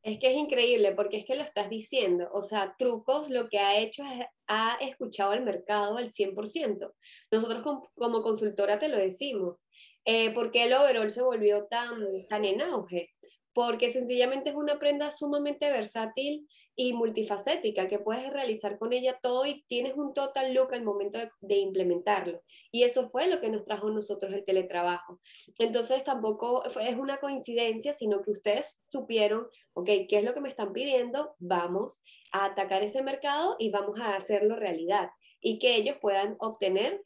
Es 0.07 0.21
que 0.21 0.31
es 0.31 0.37
increíble 0.37 0.93
porque 0.93 1.17
es 1.17 1.25
que 1.25 1.35
lo 1.35 1.43
estás 1.43 1.69
diciendo, 1.69 2.29
o 2.33 2.41
sea, 2.41 2.77
Trucos 2.79 3.29
lo 3.29 3.49
que 3.49 3.59
ha 3.59 3.77
hecho 3.81 4.05
es, 4.05 4.25
ha 4.47 4.77
escuchado 4.81 5.33
al 5.33 5.43
mercado 5.43 5.97
al 5.97 6.13
100%. 6.13 6.93
Nosotros 7.33 7.91
como, 7.97 8.23
consultora 8.23 8.79
te 8.79 8.87
lo 8.87 8.99
decimos. 8.99 9.67
Eh, 10.05 10.31
¿Por 10.33 10.53
qué 10.53 10.63
el 10.63 10.75
overall 10.75 11.11
se 11.11 11.23
volvió 11.23 11.65
tan, 11.65 11.99
tan 12.29 12.45
en 12.45 12.61
auge? 12.61 13.11
Porque 13.53 13.91
sencillamente 13.91 14.51
es 14.51 14.55
una 14.55 14.79
prenda 14.79 15.11
sumamente 15.11 15.69
versátil 15.71 16.47
y 16.77 16.93
multifacética 16.93 17.89
que 17.89 17.99
puedes 17.99 18.31
realizar 18.31 18.79
con 18.79 18.93
ella 18.93 19.19
todo 19.23 19.47
y 19.47 19.65
tienes 19.67 19.95
un 19.97 20.13
total 20.13 20.53
look 20.53 20.75
al 20.75 20.85
momento 20.85 21.19
de, 21.41 21.57
implementarlo. 21.57 22.43
Y 22.71 22.83
eso 22.83 23.09
fue 23.09 23.27
lo 23.29 23.41
que 23.41 23.49
nos 23.49 23.65
trajo 23.65 23.91
nosotros 23.91 24.33
el 24.35 24.45
teletrabajo. 24.45 25.19
Entonces 25.59 26.05
tampoco 26.05 26.65
es 26.67 26.97
una 26.97 27.17
coincidencia, 27.17 27.95
sino 27.95 28.23
que 28.23 28.31
ustedes 28.31 28.79
supieron, 28.89 29.47
ok, 29.73 29.87
¿qué 30.09 30.19
es 30.19 30.25
lo 30.25 30.35
que 30.35 30.43
me 30.43 30.51
están 30.51 30.75
pidiendo? 30.75 31.35
Vamos 31.39 32.03
a 32.31 32.45
atacar 32.45 32.83
ese 32.83 33.03
mercado 33.03 33.57
y 33.59 33.71
vamos 33.71 33.99
a 33.99 34.15
hacerlo 34.15 34.57
realidad 34.57 35.09
y 35.41 35.59
que 35.59 35.77
ellos 35.77 35.97
puedan 36.01 36.37
obtener 36.41 37.03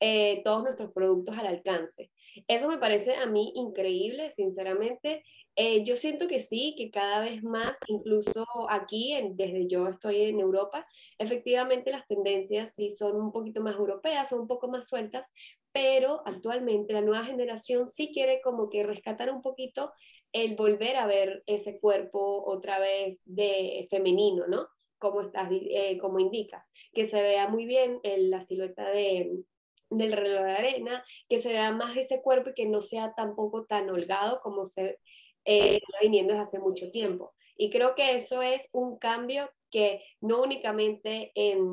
eh, 0.00 0.42
todos 0.42 0.64
nuestros 0.64 0.90
productos 0.92 1.38
al 1.38 1.46
alcance. 1.46 2.10
Eso 2.48 2.68
me 2.68 2.78
parece 2.78 3.14
a 3.14 3.26
mí 3.26 3.52
increíble, 3.54 4.32
sinceramente, 4.32 5.22
eh, 5.56 5.84
yo 5.84 5.96
siento 5.96 6.28
que 6.28 6.40
sí, 6.40 6.74
que 6.78 6.90
cada 6.90 7.20
vez 7.20 7.42
más, 7.42 7.76
incluso 7.86 8.46
aquí, 8.70 9.14
desde 9.34 9.66
yo 9.68 9.88
estoy 9.88 10.22
en 10.22 10.40
Europa, 10.40 10.86
efectivamente 11.18 11.90
las 11.90 12.06
tendencias 12.06 12.74
sí 12.74 12.88
son 12.88 13.16
un 13.16 13.32
poquito 13.32 13.60
más 13.60 13.76
europeas, 13.76 14.30
son 14.30 14.40
un 14.40 14.46
poco 14.48 14.68
más 14.68 14.88
sueltas, 14.88 15.26
pero 15.72 16.22
actualmente 16.26 16.94
la 16.94 17.02
nueva 17.02 17.24
generación 17.24 17.88
sí 17.88 18.12
quiere 18.14 18.40
como 18.42 18.70
que 18.70 18.82
rescatar 18.82 19.30
un 19.30 19.42
poquito 19.42 19.92
el 20.32 20.54
volver 20.56 20.96
a 20.96 21.06
ver 21.06 21.42
ese 21.46 21.78
cuerpo 21.80 22.44
otra 22.46 22.78
vez 22.78 23.20
de 23.26 23.86
femenino, 23.90 24.46
¿no? 24.46 24.68
Como, 24.98 25.20
estás, 25.20 25.50
eh, 25.52 25.98
como 25.98 26.18
indicas, 26.20 26.64
que 26.94 27.04
se 27.04 27.20
vea 27.20 27.48
muy 27.48 27.66
bien 27.66 28.00
en 28.04 28.30
la 28.30 28.40
silueta 28.40 28.88
de, 28.90 29.44
del 29.90 30.12
reloj 30.12 30.44
de 30.44 30.52
arena, 30.52 31.04
que 31.28 31.38
se 31.38 31.50
vea 31.52 31.72
más 31.72 31.96
ese 31.96 32.22
cuerpo 32.22 32.50
y 32.50 32.54
que 32.54 32.68
no 32.68 32.80
sea 32.80 33.12
tampoco 33.14 33.66
tan 33.66 33.90
holgado 33.90 34.40
como 34.40 34.66
se 34.66 34.98
eh, 35.44 35.80
viniendo 36.00 36.32
desde 36.32 36.42
hace 36.42 36.58
mucho 36.58 36.90
tiempo. 36.90 37.34
Y 37.56 37.70
creo 37.70 37.94
que 37.94 38.16
eso 38.16 38.42
es 38.42 38.68
un 38.72 38.98
cambio 38.98 39.50
que 39.70 40.02
no 40.20 40.42
únicamente 40.42 41.32
en, 41.34 41.66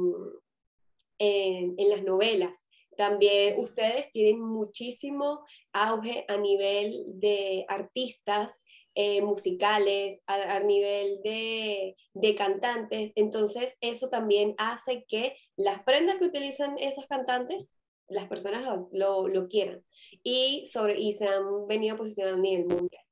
en, 1.20 1.90
las 1.90 2.04
novelas, 2.04 2.66
también 2.98 3.60
ustedes 3.60 4.12
tienen 4.12 4.42
muchísimo 4.42 5.46
auge 5.72 6.26
a 6.28 6.38
nivel 6.38 7.06
de 7.08 7.66
artistas 7.68 8.62
eh, 8.96 9.22
musicales, 9.22 10.22
a, 10.28 10.60
nivel 10.60 11.22
de, 11.24 11.96
de, 12.14 12.36
cantantes. 12.36 13.12
Entonces, 13.16 13.78
eso 13.80 14.10
también 14.10 14.56
hace 14.58 15.06
que 15.08 15.38
las 15.56 15.84
prendas 15.84 16.18
que 16.18 16.26
utilizan 16.26 16.78
esas 16.78 17.06
cantantes, 17.08 17.78
las 18.10 18.28
personas 18.28 18.64
lo, 18.92 19.28
lo, 19.28 19.48
quieran 19.48 19.84
y, 20.24 20.68
sobre, 20.72 21.00
y 21.00 21.14
se 21.14 21.26
han 21.28 21.68
venido 21.68 21.96
posicionando 21.96 22.40
a 22.40 22.42
nivel 22.42 22.66
mundial. 22.66 23.04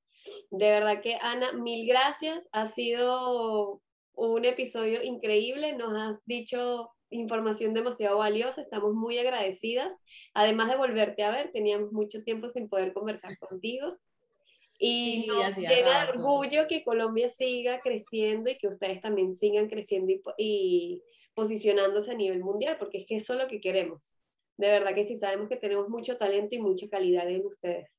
De 0.52 0.70
verdad 0.70 1.02
que 1.02 1.18
Ana, 1.22 1.54
mil 1.54 1.88
gracias. 1.88 2.48
Ha 2.52 2.66
sido 2.66 3.82
un 4.14 4.46
episodio 4.46 5.04
increíble. 5.04 5.74
Nos 5.74 5.94
has 5.96 6.26
dicho 6.26 6.90
información 7.10 7.74
demasiado 7.74 8.18
valiosa. 8.18 8.62
Estamos 8.62 8.94
muy 8.94 9.18
agradecidas. 9.18 9.94
Además 10.34 10.70
de 10.70 10.78
volverte 10.78 11.24
a 11.24 11.32
ver, 11.32 11.52
teníamos 11.52 11.92
mucho 11.92 12.24
tiempo 12.24 12.50
sin 12.50 12.70
poder 12.70 12.94
conversar 12.94 13.38
contigo. 13.38 13.98
Y 14.80 15.26
nos 15.28 15.58
llena 15.58 16.06
de 16.06 16.12
orgullo 16.12 16.68
que 16.68 16.84
Colombia 16.84 17.30
siga 17.30 17.80
creciendo 17.82 18.52
y 18.52 18.58
que 18.58 18.68
ustedes 18.68 19.02
también 19.02 19.34
sigan 19.34 19.70
creciendo 19.70 20.12
y, 20.12 20.22
y 20.38 21.04
posicionándose 21.34 22.12
a 22.12 22.16
nivel 22.16 22.44
mundial, 22.44 22.78
porque 22.78 23.00
es 23.00 23.06
que 23.08 23.16
eso 23.16 23.34
es 23.34 23.40
lo 23.40 23.48
que 23.48 23.60
queremos. 23.60 24.20
De 24.58 24.68
verdad 24.68 24.94
que 24.94 25.04
sí, 25.04 25.16
sabemos 25.16 25.50
que 25.50 25.56
tenemos 25.56 25.90
mucho 25.90 26.18
talento 26.18 26.56
y 26.56 26.60
mucha 26.60 26.88
calidad 26.90 27.28
en 27.30 27.46
ustedes. 27.46 27.98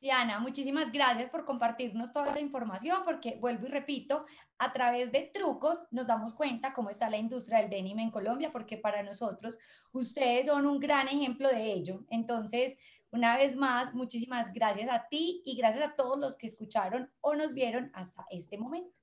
Diana, 0.00 0.40
muchísimas 0.40 0.90
gracias 0.90 1.28
por 1.28 1.44
compartirnos 1.44 2.10
toda 2.10 2.30
esa 2.30 2.40
información, 2.40 3.02
porque 3.04 3.36
vuelvo 3.38 3.66
y 3.66 3.70
repito, 3.70 4.24
a 4.56 4.72
través 4.72 5.12
de 5.12 5.30
trucos 5.32 5.84
nos 5.90 6.06
damos 6.06 6.32
cuenta 6.32 6.72
cómo 6.72 6.88
está 6.88 7.10
la 7.10 7.18
industria 7.18 7.58
del 7.58 7.68
denim 7.68 7.98
en 7.98 8.10
Colombia, 8.10 8.50
porque 8.50 8.78
para 8.78 9.02
nosotros 9.02 9.58
ustedes 9.92 10.46
son 10.46 10.64
un 10.64 10.80
gran 10.80 11.06
ejemplo 11.06 11.50
de 11.50 11.70
ello. 11.70 12.06
Entonces, 12.08 12.78
una 13.10 13.36
vez 13.36 13.56
más, 13.56 13.92
muchísimas 13.92 14.54
gracias 14.54 14.88
a 14.88 15.06
ti 15.08 15.42
y 15.44 15.54
gracias 15.56 15.90
a 15.90 15.96
todos 15.96 16.18
los 16.18 16.38
que 16.38 16.46
escucharon 16.46 17.10
o 17.20 17.34
nos 17.34 17.52
vieron 17.52 17.90
hasta 17.92 18.24
este 18.30 18.56
momento. 18.56 18.99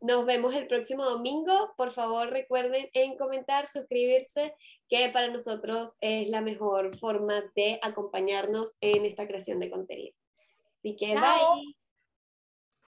Nos 0.00 0.26
vemos 0.26 0.54
el 0.54 0.66
próximo 0.66 1.04
domingo. 1.04 1.72
Por 1.76 1.92
favor, 1.92 2.30
recuerden 2.30 2.88
en 2.92 3.16
comentar, 3.16 3.66
suscribirse, 3.66 4.54
que 4.88 5.08
para 5.08 5.28
nosotros 5.28 5.94
es 6.00 6.28
la 6.28 6.40
mejor 6.40 6.96
forma 6.98 7.42
de 7.54 7.78
acompañarnos 7.82 8.74
en 8.80 9.06
esta 9.06 9.26
creación 9.26 9.58
de 9.60 9.70
contenido. 9.70 10.14
Así 10.78 10.96
que, 10.96 11.14
bye. 11.14 11.75